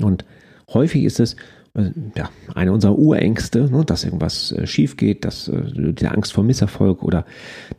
Und 0.00 0.24
häufig 0.72 1.04
ist 1.04 1.18
es 1.18 1.36
ja, 1.74 2.28
eine 2.54 2.70
unserer 2.70 2.98
Urängste, 2.98 3.70
ne, 3.70 3.82
dass 3.82 4.04
irgendwas 4.04 4.52
äh, 4.52 4.66
schief 4.66 4.98
geht, 4.98 5.24
dass 5.24 5.48
äh, 5.48 5.62
die 5.72 6.06
Angst 6.06 6.34
vor 6.34 6.44
Misserfolg 6.44 7.02
oder 7.02 7.24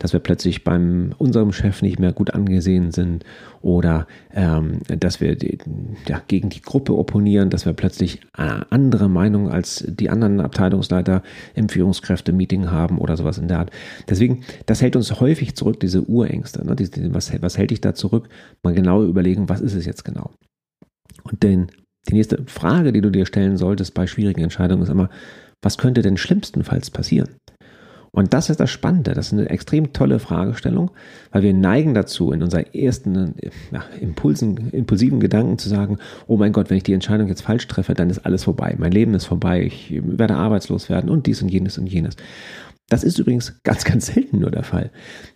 dass 0.00 0.12
wir 0.12 0.18
plötzlich 0.18 0.64
beim 0.64 1.14
unserem 1.18 1.52
Chef 1.52 1.80
nicht 1.80 2.00
mehr 2.00 2.12
gut 2.12 2.34
angesehen 2.34 2.90
sind 2.90 3.24
oder 3.60 4.08
ähm, 4.32 4.80
dass 4.88 5.20
wir 5.20 5.36
die, 5.36 5.58
ja, 6.08 6.20
gegen 6.26 6.48
die 6.48 6.60
Gruppe 6.60 6.96
opponieren, 6.96 7.50
dass 7.50 7.66
wir 7.66 7.72
plötzlich 7.72 8.20
äh, 8.36 8.62
andere 8.68 9.08
Meinungen 9.08 9.52
als 9.52 9.84
die 9.86 10.10
anderen 10.10 10.40
Abteilungsleiter 10.40 11.22
im 11.54 11.68
Führungskräfte-Meeting 11.68 12.72
haben 12.72 12.98
oder 12.98 13.16
sowas 13.16 13.38
in 13.38 13.46
der 13.46 13.60
Art. 13.60 13.70
Deswegen, 14.08 14.42
das 14.66 14.82
hält 14.82 14.96
uns 14.96 15.20
häufig 15.20 15.54
zurück, 15.54 15.78
diese 15.78 16.02
Urängste. 16.02 16.66
Ne, 16.66 16.74
diese, 16.74 17.14
was, 17.14 17.30
was 17.40 17.58
hält 17.58 17.70
dich 17.70 17.80
da 17.80 17.94
zurück? 17.94 18.28
Mal 18.64 18.74
genau 18.74 19.04
überlegen, 19.04 19.48
was 19.48 19.60
ist 19.60 19.74
es 19.74 19.86
jetzt 19.86 20.04
genau? 20.04 20.32
Und 21.22 21.44
den 21.44 21.68
die 22.08 22.14
nächste 22.14 22.42
Frage, 22.46 22.92
die 22.92 23.00
du 23.00 23.10
dir 23.10 23.26
stellen 23.26 23.56
solltest 23.56 23.94
bei 23.94 24.06
schwierigen 24.06 24.42
Entscheidungen, 24.42 24.82
ist 24.82 24.90
immer, 24.90 25.10
was 25.62 25.78
könnte 25.78 26.02
denn 26.02 26.16
schlimmstenfalls 26.16 26.90
passieren? 26.90 27.28
Und 28.14 28.32
das 28.32 28.48
ist 28.48 28.60
das 28.60 28.70
Spannende. 28.70 29.12
Das 29.12 29.26
ist 29.26 29.32
eine 29.32 29.50
extrem 29.50 29.92
tolle 29.92 30.20
Fragestellung, 30.20 30.92
weil 31.32 31.42
wir 31.42 31.52
neigen 31.52 31.94
dazu, 31.94 32.30
in 32.30 32.44
unseren 32.44 32.66
ersten 32.72 33.34
ja, 33.72 33.82
Impulsen, 34.00 34.70
impulsiven 34.70 35.18
Gedanken 35.18 35.58
zu 35.58 35.68
sagen, 35.68 35.98
oh 36.28 36.36
mein 36.36 36.52
Gott, 36.52 36.70
wenn 36.70 36.76
ich 36.76 36.84
die 36.84 36.92
Entscheidung 36.92 37.26
jetzt 37.26 37.42
falsch 37.42 37.66
treffe, 37.66 37.94
dann 37.94 38.10
ist 38.10 38.20
alles 38.20 38.44
vorbei. 38.44 38.76
Mein 38.78 38.92
Leben 38.92 39.14
ist 39.14 39.24
vorbei. 39.24 39.64
Ich 39.64 40.00
werde 40.00 40.36
arbeitslos 40.36 40.88
werden 40.88 41.10
und 41.10 41.26
dies 41.26 41.42
und 41.42 41.48
jenes 41.48 41.76
und 41.76 41.88
jenes. 41.88 42.14
Das 42.88 43.02
ist 43.02 43.18
übrigens 43.18 43.60
ganz, 43.62 43.84
ganz 43.84 44.06
selten 44.06 44.40
nur 44.40 44.50
der 44.50 44.62
Fall. 44.62 44.90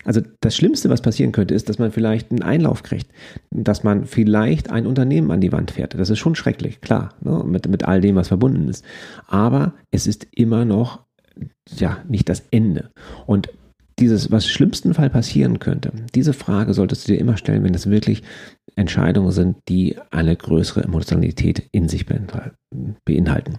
Also 0.04 0.20
das 0.40 0.56
Schlimmste, 0.56 0.90
was 0.90 1.02
passieren 1.02 1.32
könnte, 1.32 1.54
ist, 1.54 1.68
dass 1.68 1.78
man 1.78 1.92
vielleicht 1.92 2.30
einen 2.30 2.42
Einlauf 2.42 2.82
kriegt, 2.82 3.10
dass 3.50 3.84
man 3.84 4.04
vielleicht 4.04 4.70
ein 4.70 4.86
Unternehmen 4.86 5.30
an 5.30 5.40
die 5.40 5.52
Wand 5.52 5.72
fährt. 5.72 5.94
Das 5.94 6.10
ist 6.10 6.18
schon 6.18 6.34
schrecklich, 6.34 6.80
klar, 6.80 7.14
ne, 7.20 7.42
mit, 7.44 7.68
mit 7.68 7.84
all 7.84 8.00
dem, 8.00 8.16
was 8.16 8.28
verbunden 8.28 8.68
ist. 8.68 8.84
Aber 9.26 9.74
es 9.90 10.06
ist 10.06 10.26
immer 10.32 10.64
noch, 10.64 11.00
ja, 11.76 11.98
nicht 12.08 12.28
das 12.28 12.42
Ende. 12.50 12.90
Und 13.26 13.48
dieses, 13.98 14.30
was 14.30 14.44
im 14.44 14.50
schlimmsten 14.50 14.94
Fall 14.94 15.10
passieren 15.10 15.58
könnte, 15.58 15.92
diese 16.14 16.32
Frage 16.32 16.72
solltest 16.72 17.08
du 17.08 17.12
dir 17.12 17.18
immer 17.18 17.36
stellen, 17.36 17.64
wenn 17.64 17.74
es 17.74 17.90
wirklich 17.90 18.22
Entscheidungen 18.76 19.32
sind, 19.32 19.56
die 19.68 19.96
eine 20.10 20.36
größere 20.36 20.84
Emotionalität 20.84 21.68
in 21.72 21.88
sich 21.88 22.06
beinhalten. 22.06 23.58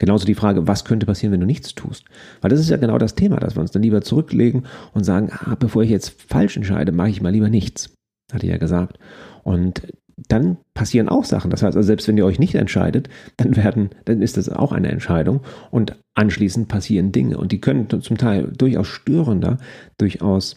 Genauso 0.00 0.24
die 0.24 0.34
Frage, 0.34 0.66
was 0.66 0.84
könnte 0.84 1.04
passieren, 1.04 1.32
wenn 1.32 1.40
du 1.40 1.46
nichts 1.46 1.74
tust? 1.74 2.06
Weil 2.40 2.50
das 2.50 2.58
ist 2.58 2.70
ja 2.70 2.78
genau 2.78 2.96
das 2.96 3.14
Thema, 3.14 3.36
dass 3.36 3.54
wir 3.54 3.60
uns 3.60 3.70
dann 3.70 3.82
lieber 3.82 4.00
zurücklegen 4.00 4.64
und 4.94 5.04
sagen, 5.04 5.30
ah, 5.30 5.54
bevor 5.56 5.82
ich 5.82 5.90
jetzt 5.90 6.20
falsch 6.22 6.56
entscheide, 6.56 6.90
mache 6.90 7.10
ich 7.10 7.20
mal 7.20 7.30
lieber 7.30 7.50
nichts. 7.50 7.92
Hatte 8.32 8.46
ich 8.46 8.52
ja 8.52 8.58
gesagt. 8.58 8.98
Und 9.44 9.82
dann 10.28 10.56
passieren 10.72 11.10
auch 11.10 11.24
Sachen. 11.24 11.50
Das 11.50 11.62
heißt, 11.62 11.76
also 11.76 11.86
selbst 11.86 12.08
wenn 12.08 12.16
ihr 12.16 12.24
euch 12.24 12.38
nicht 12.38 12.54
entscheidet, 12.54 13.10
dann 13.36 13.56
werden, 13.56 13.90
dann 14.06 14.22
ist 14.22 14.38
das 14.38 14.48
auch 14.48 14.72
eine 14.72 14.88
Entscheidung 14.88 15.40
und 15.70 15.96
anschließend 16.14 16.68
passieren 16.68 17.12
Dinge 17.12 17.36
und 17.36 17.52
die 17.52 17.60
können 17.60 17.88
zum 17.88 18.16
Teil 18.16 18.50
durchaus 18.56 18.88
störender, 18.88 19.58
durchaus 19.98 20.56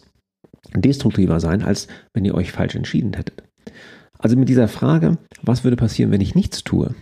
destruktiver 0.74 1.38
sein, 1.38 1.62
als 1.62 1.88
wenn 2.14 2.24
ihr 2.24 2.34
euch 2.34 2.50
falsch 2.50 2.74
entschieden 2.74 3.12
hättet. 3.12 3.42
Also 4.18 4.36
mit 4.36 4.48
dieser 4.48 4.68
Frage, 4.68 5.18
was 5.42 5.64
würde 5.64 5.76
passieren, 5.76 6.10
wenn 6.10 6.22
ich 6.22 6.34
nichts 6.34 6.64
tue? 6.64 6.94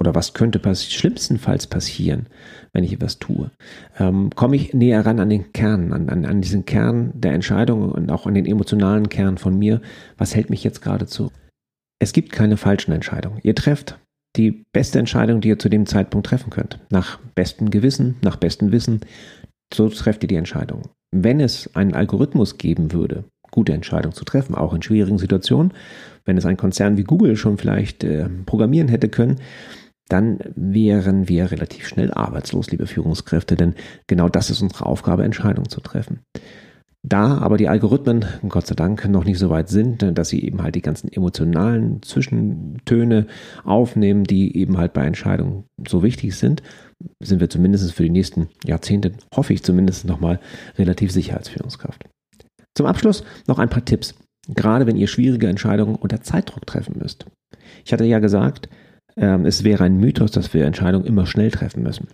Oder 0.00 0.14
was 0.14 0.32
könnte 0.32 0.58
pass 0.58 0.90
schlimmstenfalls 0.90 1.66
passieren, 1.66 2.26
wenn 2.72 2.84
ich 2.84 2.94
etwas 2.94 3.18
tue, 3.18 3.50
ähm, 3.98 4.30
komme 4.34 4.56
ich 4.56 4.72
näher 4.72 5.04
ran 5.04 5.20
an 5.20 5.28
den 5.28 5.52
Kern, 5.52 5.92
an, 5.92 6.08
an, 6.08 6.24
an 6.24 6.40
diesen 6.40 6.64
Kern 6.64 7.12
der 7.14 7.34
Entscheidung 7.34 7.92
und 7.92 8.10
auch 8.10 8.26
an 8.26 8.32
den 8.32 8.46
emotionalen 8.46 9.10
Kern 9.10 9.36
von 9.36 9.58
mir. 9.58 9.82
Was 10.16 10.34
hält 10.34 10.48
mich 10.48 10.64
jetzt 10.64 10.80
gerade 10.80 11.06
zu? 11.06 11.30
Es 12.00 12.14
gibt 12.14 12.32
keine 12.32 12.56
falschen 12.56 12.92
Entscheidungen. 12.92 13.40
Ihr 13.42 13.54
trefft 13.54 13.98
die 14.36 14.64
beste 14.72 14.98
Entscheidung, 14.98 15.42
die 15.42 15.48
ihr 15.48 15.58
zu 15.58 15.68
dem 15.68 15.84
Zeitpunkt 15.84 16.26
treffen 16.26 16.48
könnt. 16.48 16.78
Nach 16.88 17.18
bestem 17.34 17.70
Gewissen, 17.70 18.16
nach 18.22 18.36
bestem 18.36 18.72
Wissen. 18.72 19.00
So 19.74 19.90
trefft 19.90 20.24
ihr 20.24 20.28
die 20.28 20.36
Entscheidung. 20.36 20.88
Wenn 21.14 21.40
es 21.40 21.74
einen 21.76 21.92
Algorithmus 21.92 22.56
geben 22.56 22.92
würde, 22.92 23.24
gute 23.50 23.74
Entscheidungen 23.74 24.14
zu 24.14 24.24
treffen, 24.24 24.54
auch 24.54 24.72
in 24.72 24.80
schwierigen 24.80 25.18
Situationen, 25.18 25.74
wenn 26.24 26.38
es 26.38 26.46
ein 26.46 26.56
Konzern 26.56 26.96
wie 26.96 27.04
Google 27.04 27.36
schon 27.36 27.58
vielleicht 27.58 28.04
äh, 28.04 28.28
programmieren 28.46 28.88
hätte 28.88 29.08
können, 29.08 29.40
dann 30.10 30.38
wären 30.54 31.28
wir 31.28 31.50
relativ 31.50 31.86
schnell 31.86 32.12
arbeitslos, 32.12 32.70
liebe 32.70 32.86
Führungskräfte, 32.86 33.56
denn 33.56 33.74
genau 34.06 34.28
das 34.28 34.50
ist 34.50 34.60
unsere 34.62 34.86
Aufgabe, 34.86 35.24
Entscheidungen 35.24 35.68
zu 35.68 35.80
treffen. 35.80 36.20
Da 37.02 37.38
aber 37.38 37.56
die 37.56 37.68
Algorithmen, 37.68 38.26
Gott 38.48 38.66
sei 38.66 38.74
Dank, 38.74 39.08
noch 39.08 39.24
nicht 39.24 39.38
so 39.38 39.48
weit 39.48 39.70
sind, 39.70 40.02
dass 40.18 40.28
sie 40.28 40.44
eben 40.44 40.62
halt 40.62 40.74
die 40.74 40.82
ganzen 40.82 41.10
emotionalen 41.10 42.02
Zwischentöne 42.02 43.26
aufnehmen, 43.64 44.24
die 44.24 44.54
eben 44.56 44.76
halt 44.76 44.92
bei 44.92 45.06
Entscheidungen 45.06 45.64
so 45.88 46.02
wichtig 46.02 46.36
sind, 46.36 46.62
sind 47.22 47.40
wir 47.40 47.48
zumindest 47.48 47.90
für 47.92 48.02
die 48.02 48.10
nächsten 48.10 48.48
Jahrzehnte, 48.66 49.12
hoffe 49.34 49.54
ich 49.54 49.62
zumindest 49.62 50.04
nochmal, 50.04 50.40
relativ 50.76 51.10
sicher 51.10 51.38
als 51.38 51.48
Führungskraft. 51.48 52.04
Zum 52.76 52.84
Abschluss 52.84 53.24
noch 53.46 53.58
ein 53.58 53.70
paar 53.70 53.84
Tipps, 53.84 54.14
gerade 54.54 54.86
wenn 54.86 54.96
ihr 54.96 55.06
schwierige 55.06 55.48
Entscheidungen 55.48 55.94
unter 55.94 56.20
Zeitdruck 56.20 56.66
treffen 56.66 56.98
müsst. 56.98 57.24
Ich 57.86 57.94
hatte 57.94 58.04
ja 58.04 58.18
gesagt, 58.18 58.68
ähm, 59.16 59.46
es 59.46 59.64
wäre 59.64 59.84
ein 59.84 59.98
Mythos, 59.98 60.30
dass 60.30 60.52
wir 60.54 60.64
Entscheidungen 60.64 61.06
immer 61.06 61.26
schnell 61.26 61.50
treffen 61.50 61.82
müssen. 61.82 62.08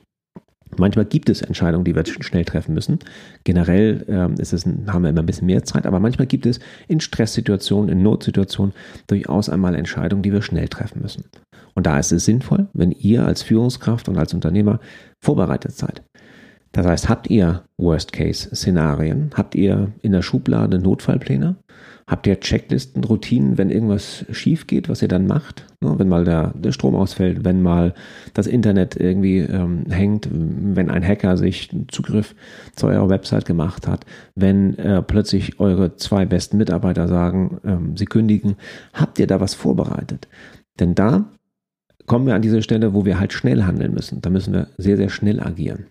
Manchmal 0.78 1.04
gibt 1.04 1.30
es 1.30 1.42
Entscheidungen, 1.42 1.84
die 1.84 1.94
wir 1.94 2.04
schnell 2.04 2.44
treffen 2.44 2.74
müssen. 2.74 2.98
Generell 3.44 4.04
ähm, 4.08 4.34
ist 4.34 4.52
es, 4.52 4.66
haben 4.66 5.02
wir 5.02 5.10
immer 5.10 5.22
ein 5.22 5.26
bisschen 5.26 5.46
mehr 5.46 5.64
Zeit, 5.64 5.86
aber 5.86 6.00
manchmal 6.00 6.26
gibt 6.26 6.44
es 6.44 6.60
in 6.88 7.00
Stresssituationen, 7.00 7.88
in 7.88 8.02
Notsituationen 8.02 8.74
durchaus 9.06 9.48
einmal 9.48 9.74
Entscheidungen, 9.74 10.22
die 10.22 10.32
wir 10.32 10.42
schnell 10.42 10.68
treffen 10.68 11.00
müssen. 11.02 11.24
Und 11.74 11.86
da 11.86 11.98
ist 11.98 12.12
es 12.12 12.24
sinnvoll, 12.24 12.68
wenn 12.72 12.90
ihr 12.90 13.24
als 13.24 13.42
Führungskraft 13.42 14.08
und 14.08 14.18
als 14.18 14.34
Unternehmer 14.34 14.80
vorbereitet 15.22 15.72
seid. 15.72 16.02
Das 16.72 16.86
heißt, 16.86 17.08
habt 17.08 17.30
ihr 17.30 17.64
Worst-Case-Szenarien? 17.78 19.30
Habt 19.34 19.54
ihr 19.54 19.92
in 20.02 20.12
der 20.12 20.22
Schublade 20.22 20.78
Notfallpläne? 20.78 21.56
Habt 22.08 22.28
ihr 22.28 22.38
Checklisten, 22.38 23.02
Routinen, 23.02 23.58
wenn 23.58 23.68
irgendwas 23.68 24.24
schief 24.30 24.68
geht, 24.68 24.88
was 24.88 25.02
ihr 25.02 25.08
dann 25.08 25.26
macht? 25.26 25.66
Ne, 25.80 25.98
wenn 25.98 26.08
mal 26.08 26.24
der, 26.24 26.52
der 26.54 26.70
Strom 26.70 26.94
ausfällt, 26.94 27.44
wenn 27.44 27.62
mal 27.62 27.94
das 28.32 28.46
Internet 28.46 28.94
irgendwie 28.94 29.38
ähm, 29.38 29.86
hängt, 29.90 30.28
wenn 30.30 30.88
ein 30.88 31.04
Hacker 31.04 31.36
sich 31.36 31.68
Zugriff 31.88 32.36
zu 32.76 32.86
eurer 32.86 33.08
Website 33.08 33.44
gemacht 33.44 33.88
hat, 33.88 34.06
wenn 34.36 34.78
äh, 34.78 35.02
plötzlich 35.02 35.58
eure 35.58 35.96
zwei 35.96 36.26
besten 36.26 36.58
Mitarbeiter 36.58 37.08
sagen, 37.08 37.58
ähm, 37.64 37.96
sie 37.96 38.06
kündigen, 38.06 38.54
habt 38.92 39.18
ihr 39.18 39.26
da 39.26 39.40
was 39.40 39.54
vorbereitet? 39.54 40.28
Denn 40.78 40.94
da 40.94 41.32
kommen 42.06 42.26
wir 42.28 42.36
an 42.36 42.42
diese 42.42 42.62
Stelle, 42.62 42.94
wo 42.94 43.04
wir 43.04 43.18
halt 43.18 43.32
schnell 43.32 43.64
handeln 43.64 43.92
müssen. 43.92 44.20
Da 44.20 44.30
müssen 44.30 44.54
wir 44.54 44.68
sehr, 44.78 44.96
sehr 44.96 45.08
schnell 45.08 45.40
agieren. 45.40 45.86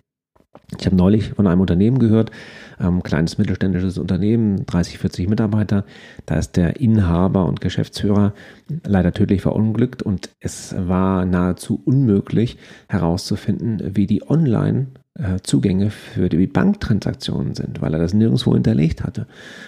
Ich 0.78 0.86
habe 0.86 0.96
neulich 0.96 1.34
von 1.34 1.48
einem 1.48 1.62
Unternehmen 1.62 2.00
gehört, 2.00 2.32
ähm, 2.80 3.04
kleines 3.04 3.38
mittelständisches 3.38 3.98
Unternehmen, 3.98 4.66
30, 4.66 4.98
40 4.98 5.30
Mitarbeiter. 5.30 5.86
Da 6.26 6.36
ist 6.36 6.58
der 6.58 6.80
Inhaber 6.80 7.46
und 7.46 7.62
Geschäftsführer 7.62 8.34
leider 8.84 9.14
tödlich 9.14 9.42
verunglückt 9.42 10.02
und 10.02 10.30
es 10.40 10.76
war 10.78 11.26
nahezu 11.26 11.82
unmöglich 11.86 12.58
herauszufinden, 12.88 13.96
wie 13.96 14.08
die 14.08 14.30
Online 14.30 14.88
äh, 15.18 15.40
Zugänge 15.44 15.92
für 15.92 16.30
die 16.30 16.48
Banktransaktionen 16.48 17.56
sind, 17.56 17.82
weil 17.82 17.94
er 17.94 18.00
das 18.00 18.14
nirgendwo 18.14 18.54
hinterlegt 18.54 19.04
hatte. 19.04 19.28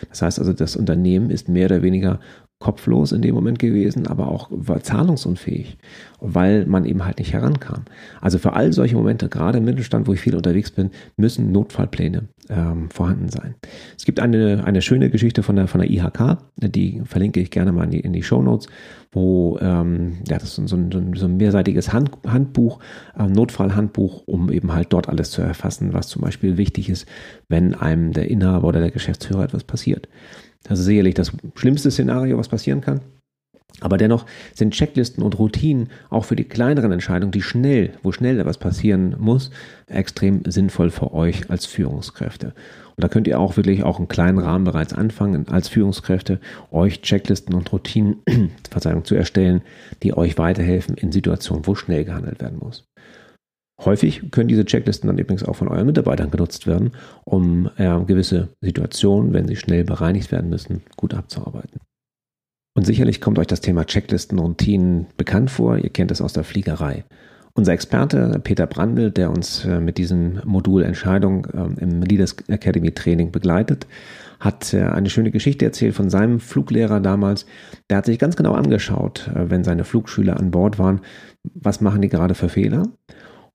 Das 0.10 0.22
heißt 0.22 0.40
also, 0.40 0.54
das 0.54 0.76
Unternehmen 0.76 1.30
ist 1.30 1.48
mehr 1.48 1.68
oder 1.68 1.82
weniger 1.82 2.20
kopflos 2.60 3.12
in 3.12 3.22
dem 3.22 3.36
Moment 3.36 3.60
gewesen, 3.60 4.08
aber 4.08 4.30
auch 4.30 4.50
zahlungsunfähig, 4.82 5.78
weil 6.20 6.66
man 6.66 6.86
eben 6.86 7.06
halt 7.06 7.20
nicht 7.20 7.32
herankam. 7.32 7.84
Also 8.20 8.40
für 8.40 8.54
all 8.54 8.74
solche 8.74 8.96
Momente, 8.96 9.30
gerade 9.30 9.60
im 9.60 9.66
Mittelstand, 9.66 10.08
wo 10.08 10.14
ich 10.14 10.22
viel 10.22 10.36
unterwegs 10.36 10.72
bin, 10.72 10.90
müssen 11.18 11.52
Notfallpläne 11.52 12.30
ähm, 12.50 12.90
vorhanden 12.90 13.30
sein. 13.30 13.56
Es 13.96 14.06
gibt 14.06 14.20
eine, 14.20 14.64
eine 14.66 14.82
schöne 14.82 15.12
Geschichte 15.12 15.44
von 15.44 15.56
der, 15.56 15.68
von 15.68 15.82
der 15.82 15.92
IHK, 15.92 16.38
die 16.58 17.02
verlinke 17.06 17.40
ich 17.40 17.52
gerne 17.52 17.72
mal 17.72 17.84
in 17.84 17.92
die, 17.92 18.00
in 18.00 18.14
die 18.14 18.24
Show 18.24 18.42
Notes, 18.42 18.68
wo 19.12 19.60
ähm, 19.62 20.18
ja, 20.28 20.40
das 20.40 20.58
ist 20.58 20.68
so 20.68 20.76
ein, 20.76 21.14
so 21.16 21.26
ein 21.26 21.38
mehrseitiges 21.38 21.94
Hand, 21.94 22.12
Handbuch, 22.26 22.80
äh, 23.18 23.28
Notfallhandbuch, 23.28 24.24
um 24.26 24.52
eben 24.52 24.74
halt 24.74 24.92
dort 24.94 25.10
alles 25.10 25.30
zu 25.30 25.44
erfassen, 25.44 25.94
was 25.94 26.08
zum 26.08 26.24
Beispiel 26.24 26.58
wichtig 26.58 26.90
ist, 26.90 27.08
wenn 27.50 27.76
einem 27.76 28.14
der 28.14 28.30
Inhaber 28.30 28.68
oder 28.68 28.80
der 28.80 28.92
Geschäftsführer 28.92 29.44
etwas 29.44 29.64
passiert. 29.64 30.08
Das 30.64 30.80
ist 30.80 30.86
sicherlich 30.86 31.14
das 31.14 31.32
schlimmste 31.56 31.92
Szenario, 31.92 32.38
was 32.38 32.50
passieren 32.50 32.82
kann. 32.82 33.02
Aber 33.80 33.98
dennoch 33.98 34.26
sind 34.56 34.74
Checklisten 34.74 35.24
und 35.24 35.38
Routinen 35.38 35.90
auch 36.10 36.26
für 36.26 36.36
die 36.36 36.46
kleineren 36.46 36.92
Entscheidungen, 36.92 37.32
die 37.32 37.44
schnell, 37.44 37.94
wo 38.02 38.12
schnell 38.12 38.40
etwas 38.40 38.58
passieren 38.58 39.16
muss, 39.20 39.52
extrem 39.86 40.42
sinnvoll 40.48 40.90
für 40.90 41.14
euch 41.14 41.50
als 41.52 41.68
Führungskräfte. 41.68 42.48
Und 42.96 43.04
da 43.04 43.08
könnt 43.08 43.28
ihr 43.28 43.40
auch 43.40 43.56
wirklich 43.56 43.84
auch 43.84 44.00
einen 44.00 44.08
kleinen 44.08 44.40
Rahmen 44.40 44.66
bereits 44.66 44.94
anfangen, 44.94 45.48
als 45.50 45.68
Führungskräfte 45.68 46.40
euch 46.72 47.02
Checklisten 47.02 47.54
und 47.54 47.72
Routinen 47.72 48.18
Verzeihung, 48.72 49.06
zu 49.06 49.14
erstellen, 49.14 49.62
die 50.02 50.18
euch 50.18 50.40
weiterhelfen 50.40 50.96
in 50.96 51.12
Situationen, 51.12 51.68
wo 51.68 51.76
schnell 51.76 52.04
gehandelt 52.06 52.42
werden 52.42 52.58
muss. 52.58 52.87
Häufig 53.84 54.32
können 54.32 54.48
diese 54.48 54.66
Checklisten 54.66 55.08
dann 55.08 55.20
übrigens 55.20 55.44
auch 55.44 55.56
von 55.56 55.68
euren 55.68 55.86
Mitarbeitern 55.86 56.32
genutzt 56.32 56.66
werden, 56.66 56.92
um 57.26 57.70
äh, 57.78 58.00
gewisse 58.06 58.50
Situationen, 58.62 59.34
wenn 59.34 59.48
sie 59.48 59.56
schnell 59.56 59.84
bereinigt 59.84 60.32
werden 60.32 60.50
müssen, 60.50 60.82
gut 60.96 61.14
abzuarbeiten. 61.14 61.80
Und 62.76 62.86
sicherlich 62.86 63.22
kommt 63.22 63.40
euch 63.40 63.48
das 63.48 63.62
Thema 63.62 63.86
Checklisten, 63.86 64.40
Routinen 64.40 65.08
bekannt 65.18 65.52
vor. 65.52 65.78
Ihr 65.78 65.90
kennt 65.90 66.12
es 66.12 66.22
aus 66.22 66.34
der 66.34 66.44
Fliegerei. 66.44 67.06
Unser 67.54 67.74
Experte 67.74 68.40
Peter 68.44 68.68
Brandl, 68.68 69.10
der 69.10 69.32
uns 69.32 69.66
äh, 69.66 69.80
mit 69.80 69.98
diesem 69.98 70.42
Modul 70.46 70.84
Entscheidung 70.84 71.48
ähm, 71.56 71.76
im 71.80 72.02
Leaders 72.04 72.36
Academy 72.48 72.92
Training 72.92 73.32
begleitet, 73.32 73.88
hat 74.40 74.76
äh, 74.76 74.84
eine 74.84 75.10
schöne 75.10 75.32
Geschichte 75.32 75.66
erzählt 75.66 75.96
von 75.96 76.12
seinem 76.12 76.40
Fluglehrer 76.40 77.00
damals. 77.00 77.48
Der 77.90 77.98
hat 77.98 78.06
sich 78.06 78.20
ganz 78.20 78.36
genau 78.36 78.54
angeschaut, 78.54 79.32
äh, 79.34 79.50
wenn 79.50 79.64
seine 79.64 79.84
Flugschüler 79.84 80.38
an 80.38 80.52
Bord 80.52 80.78
waren, 80.78 81.02
was 81.56 81.82
machen 81.82 82.04
die 82.04 82.10
gerade 82.10 82.36
für 82.36 82.50
Fehler. 82.50 82.84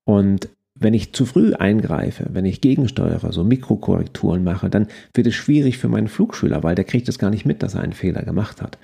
Und 0.05 0.49
wenn 0.75 0.93
ich 0.93 1.13
zu 1.13 1.25
früh 1.25 1.53
eingreife, 1.53 2.27
wenn 2.31 2.45
ich 2.45 2.61
gegensteuere, 2.61 3.31
so 3.31 3.43
Mikrokorrekturen 3.43 4.43
mache, 4.43 4.69
dann 4.69 4.87
wird 5.13 5.27
es 5.27 5.35
schwierig 5.35 5.77
für 5.77 5.87
meinen 5.87 6.07
Flugschüler, 6.07 6.63
weil 6.63 6.75
der 6.75 6.85
kriegt 6.85 7.07
es 7.09 7.19
gar 7.19 7.29
nicht 7.29 7.45
mit, 7.45 7.63
dass 7.63 7.75
er 7.75 7.81
einen 7.81 7.93
Fehler 7.93 8.23
gemacht 8.23 8.61
hat. 8.61 8.77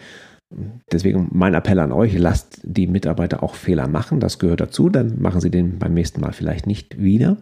Deswegen 0.91 1.29
mein 1.31 1.53
Appell 1.53 1.79
an 1.79 1.91
euch, 1.91 2.17
lasst 2.17 2.61
die 2.63 2.87
Mitarbeiter 2.87 3.43
auch 3.43 3.53
Fehler 3.53 3.87
machen, 3.87 4.19
das 4.19 4.39
gehört 4.39 4.61
dazu, 4.61 4.89
dann 4.89 5.21
machen 5.21 5.41
sie 5.41 5.51
den 5.51 5.77
beim 5.77 5.93
nächsten 5.93 6.21
Mal 6.21 6.33
vielleicht 6.33 6.65
nicht 6.65 6.99
wieder. 6.99 7.37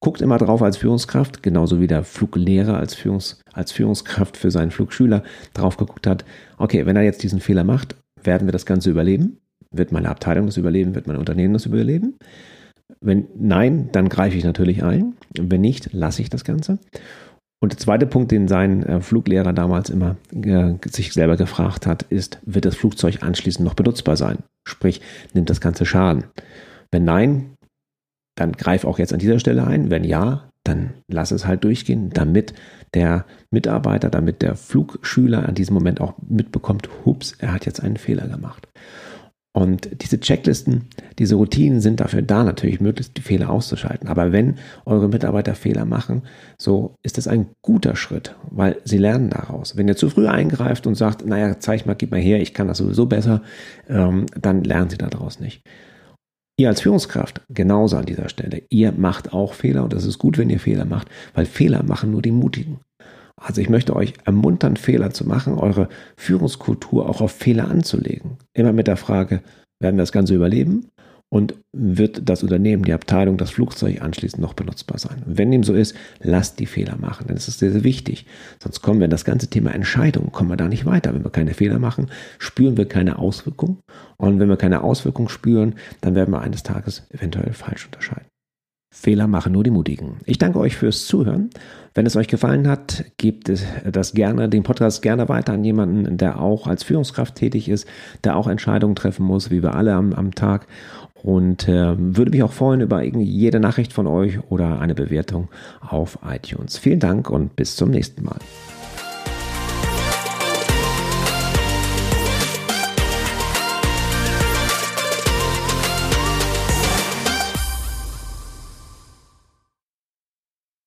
Guckt 0.00 0.20
immer 0.20 0.36
drauf 0.36 0.62
als 0.62 0.76
Führungskraft, 0.76 1.42
genauso 1.42 1.80
wie 1.80 1.86
der 1.86 2.04
Fluglehrer 2.04 2.76
als, 2.76 2.94
Führungs-, 2.94 3.40
als 3.54 3.72
Führungskraft 3.72 4.36
für 4.36 4.50
seinen 4.50 4.70
Flugschüler 4.70 5.22
drauf 5.54 5.78
geguckt 5.78 6.06
hat, 6.06 6.26
okay, 6.58 6.84
wenn 6.84 6.96
er 6.96 7.02
jetzt 7.02 7.22
diesen 7.22 7.40
Fehler 7.40 7.64
macht, 7.64 7.96
werden 8.22 8.46
wir 8.46 8.52
das 8.52 8.66
Ganze 8.66 8.90
überleben? 8.90 9.38
Wird 9.70 9.92
meine 9.92 10.10
Abteilung 10.10 10.46
das 10.46 10.58
überleben? 10.58 10.94
Wird 10.94 11.06
mein 11.06 11.16
Unternehmen 11.16 11.54
das 11.54 11.64
überleben? 11.64 12.16
Wenn 13.06 13.28
nein, 13.38 13.88
dann 13.92 14.08
greife 14.08 14.36
ich 14.36 14.42
natürlich 14.42 14.82
ein. 14.82 15.14
Wenn 15.38 15.60
nicht, 15.60 15.92
lasse 15.92 16.22
ich 16.22 16.28
das 16.28 16.42
Ganze. 16.42 16.78
Und 17.60 17.72
der 17.72 17.78
zweite 17.78 18.04
Punkt, 18.04 18.32
den 18.32 18.48
sein 18.48 18.82
äh, 18.82 19.00
Fluglehrer 19.00 19.52
damals 19.52 19.90
immer 19.90 20.16
äh, 20.34 20.74
sich 20.86 21.12
selber 21.12 21.36
gefragt 21.36 21.86
hat, 21.86 22.02
ist, 22.02 22.40
wird 22.44 22.64
das 22.64 22.74
Flugzeug 22.74 23.22
anschließend 23.22 23.64
noch 23.64 23.74
benutzbar 23.74 24.16
sein? 24.16 24.38
Sprich, 24.66 25.00
nimmt 25.34 25.48
das 25.48 25.60
Ganze 25.60 25.86
Schaden? 25.86 26.24
Wenn 26.90 27.04
nein, 27.04 27.54
dann 28.34 28.52
greif 28.52 28.84
auch 28.84 28.98
jetzt 28.98 29.12
an 29.12 29.20
dieser 29.20 29.38
Stelle 29.38 29.64
ein. 29.64 29.88
Wenn 29.88 30.02
ja, 30.02 30.50
dann 30.64 30.94
lass 31.06 31.30
es 31.30 31.46
halt 31.46 31.62
durchgehen, 31.62 32.10
damit 32.10 32.54
der 32.92 33.24
Mitarbeiter, 33.52 34.10
damit 34.10 34.42
der 34.42 34.56
Flugschüler 34.56 35.48
an 35.48 35.54
diesem 35.54 35.74
Moment 35.74 36.00
auch 36.00 36.14
mitbekommt, 36.28 36.88
hups, 37.04 37.36
er 37.38 37.54
hat 37.54 37.66
jetzt 37.66 37.82
einen 37.84 37.98
Fehler 37.98 38.26
gemacht. 38.26 38.66
Und 39.56 40.02
diese 40.02 40.20
Checklisten, 40.20 40.84
diese 41.18 41.36
Routinen 41.36 41.80
sind 41.80 42.00
dafür 42.00 42.20
da, 42.20 42.44
natürlich 42.44 42.78
möglichst 42.78 43.16
die 43.16 43.22
Fehler 43.22 43.48
auszuschalten. 43.48 44.06
Aber 44.06 44.30
wenn 44.30 44.56
eure 44.84 45.08
Mitarbeiter 45.08 45.54
Fehler 45.54 45.86
machen, 45.86 46.24
so 46.58 46.94
ist 47.02 47.16
es 47.16 47.26
ein 47.26 47.46
guter 47.62 47.96
Schritt, 47.96 48.36
weil 48.50 48.76
sie 48.84 48.98
lernen 48.98 49.30
daraus. 49.30 49.74
Wenn 49.74 49.88
ihr 49.88 49.96
zu 49.96 50.10
früh 50.10 50.26
eingreift 50.26 50.86
und 50.86 50.94
sagt, 50.94 51.24
naja, 51.24 51.58
zeig 51.58 51.86
mal, 51.86 51.94
gib 51.94 52.10
mal 52.10 52.20
her, 52.20 52.38
ich 52.42 52.52
kann 52.52 52.68
das 52.68 52.76
sowieso 52.76 53.06
besser, 53.06 53.40
ähm, 53.88 54.26
dann 54.38 54.62
lernen 54.62 54.90
sie 54.90 54.98
daraus 54.98 55.40
nicht. 55.40 55.62
Ihr 56.58 56.68
als 56.68 56.82
Führungskraft 56.82 57.40
genauso 57.48 57.96
an 57.96 58.04
dieser 58.04 58.28
Stelle. 58.28 58.64
Ihr 58.68 58.92
macht 58.92 59.32
auch 59.32 59.54
Fehler 59.54 59.84
und 59.84 59.94
es 59.94 60.04
ist 60.04 60.18
gut, 60.18 60.36
wenn 60.36 60.50
ihr 60.50 60.60
Fehler 60.60 60.84
macht, 60.84 61.08
weil 61.32 61.46
Fehler 61.46 61.82
machen 61.82 62.10
nur 62.10 62.20
die 62.20 62.30
Mutigen. 62.30 62.80
Also 63.40 63.60
ich 63.60 63.68
möchte 63.68 63.94
euch 63.94 64.14
ermuntern, 64.24 64.76
Fehler 64.76 65.10
zu 65.10 65.26
machen, 65.26 65.58
eure 65.58 65.88
Führungskultur 66.16 67.08
auch 67.08 67.20
auf 67.20 67.32
Fehler 67.32 67.68
anzulegen. 67.68 68.38
Immer 68.54 68.72
mit 68.72 68.86
der 68.86 68.96
Frage, 68.96 69.42
werden 69.78 69.96
wir 69.96 70.02
das 70.02 70.12
Ganze 70.12 70.34
überleben? 70.34 70.88
Und 71.28 71.54
wird 71.72 72.28
das 72.28 72.44
Unternehmen, 72.44 72.84
die 72.84 72.92
Abteilung, 72.92 73.36
das 73.36 73.50
Flugzeug 73.50 74.00
anschließend 74.00 74.40
noch 74.40 74.54
benutzbar 74.54 74.98
sein? 74.98 75.22
wenn 75.26 75.50
dem 75.50 75.64
so 75.64 75.74
ist, 75.74 75.96
lasst 76.20 76.60
die 76.60 76.66
Fehler 76.66 76.96
machen, 76.98 77.26
denn 77.26 77.34
das 77.34 77.48
ist 77.48 77.58
sehr, 77.58 77.72
sehr 77.72 77.82
wichtig. 77.82 78.26
Sonst 78.62 78.80
kommen 78.80 79.00
wir 79.00 79.06
in 79.06 79.10
das 79.10 79.24
ganze 79.24 79.48
Thema 79.48 79.74
Entscheidungen, 79.74 80.30
kommen 80.30 80.50
wir 80.50 80.56
da 80.56 80.68
nicht 80.68 80.86
weiter. 80.86 81.12
Wenn 81.12 81.24
wir 81.24 81.32
keine 81.32 81.54
Fehler 81.54 81.80
machen, 81.80 82.10
spüren 82.38 82.76
wir 82.76 82.86
keine 82.86 83.18
Auswirkung. 83.18 83.80
Und 84.18 84.38
wenn 84.38 84.48
wir 84.48 84.56
keine 84.56 84.84
Auswirkung 84.84 85.28
spüren, 85.28 85.74
dann 86.00 86.14
werden 86.14 86.32
wir 86.32 86.40
eines 86.40 86.62
Tages 86.62 87.02
eventuell 87.10 87.52
falsch 87.52 87.86
unterscheiden. 87.86 88.28
Fehler 88.98 89.26
machen 89.26 89.52
nur 89.52 89.62
die 89.62 89.70
Mutigen. 89.70 90.16
Ich 90.24 90.38
danke 90.38 90.58
euch 90.58 90.74
fürs 90.74 91.06
Zuhören. 91.06 91.50
Wenn 91.94 92.06
es 92.06 92.16
euch 92.16 92.28
gefallen 92.28 92.66
hat, 92.66 93.04
gebt 93.18 93.52
das 93.84 94.14
gerne, 94.14 94.48
den 94.48 94.62
Podcast 94.62 95.02
gerne 95.02 95.28
weiter 95.28 95.52
an 95.52 95.64
jemanden, 95.64 96.16
der 96.16 96.40
auch 96.40 96.66
als 96.66 96.82
Führungskraft 96.82 97.34
tätig 97.34 97.68
ist, 97.68 97.86
der 98.24 98.36
auch 98.36 98.48
Entscheidungen 98.48 98.96
treffen 98.96 99.24
muss, 99.24 99.50
wie 99.50 99.62
wir 99.62 99.74
alle 99.74 99.94
am, 99.94 100.12
am 100.14 100.34
Tag. 100.34 100.66
Und 101.22 101.68
äh, 101.68 101.94
würde 101.96 102.30
mich 102.30 102.42
auch 102.42 102.52
freuen 102.52 102.80
über 102.80 103.02
jede 103.02 103.60
Nachricht 103.60 103.92
von 103.92 104.06
euch 104.06 104.40
oder 104.48 104.80
eine 104.80 104.94
Bewertung 104.94 105.48
auf 105.80 106.18
iTunes. 106.26 106.78
Vielen 106.78 107.00
Dank 107.00 107.28
und 107.30 107.54
bis 107.54 107.76
zum 107.76 107.90
nächsten 107.90 108.24
Mal. 108.24 108.38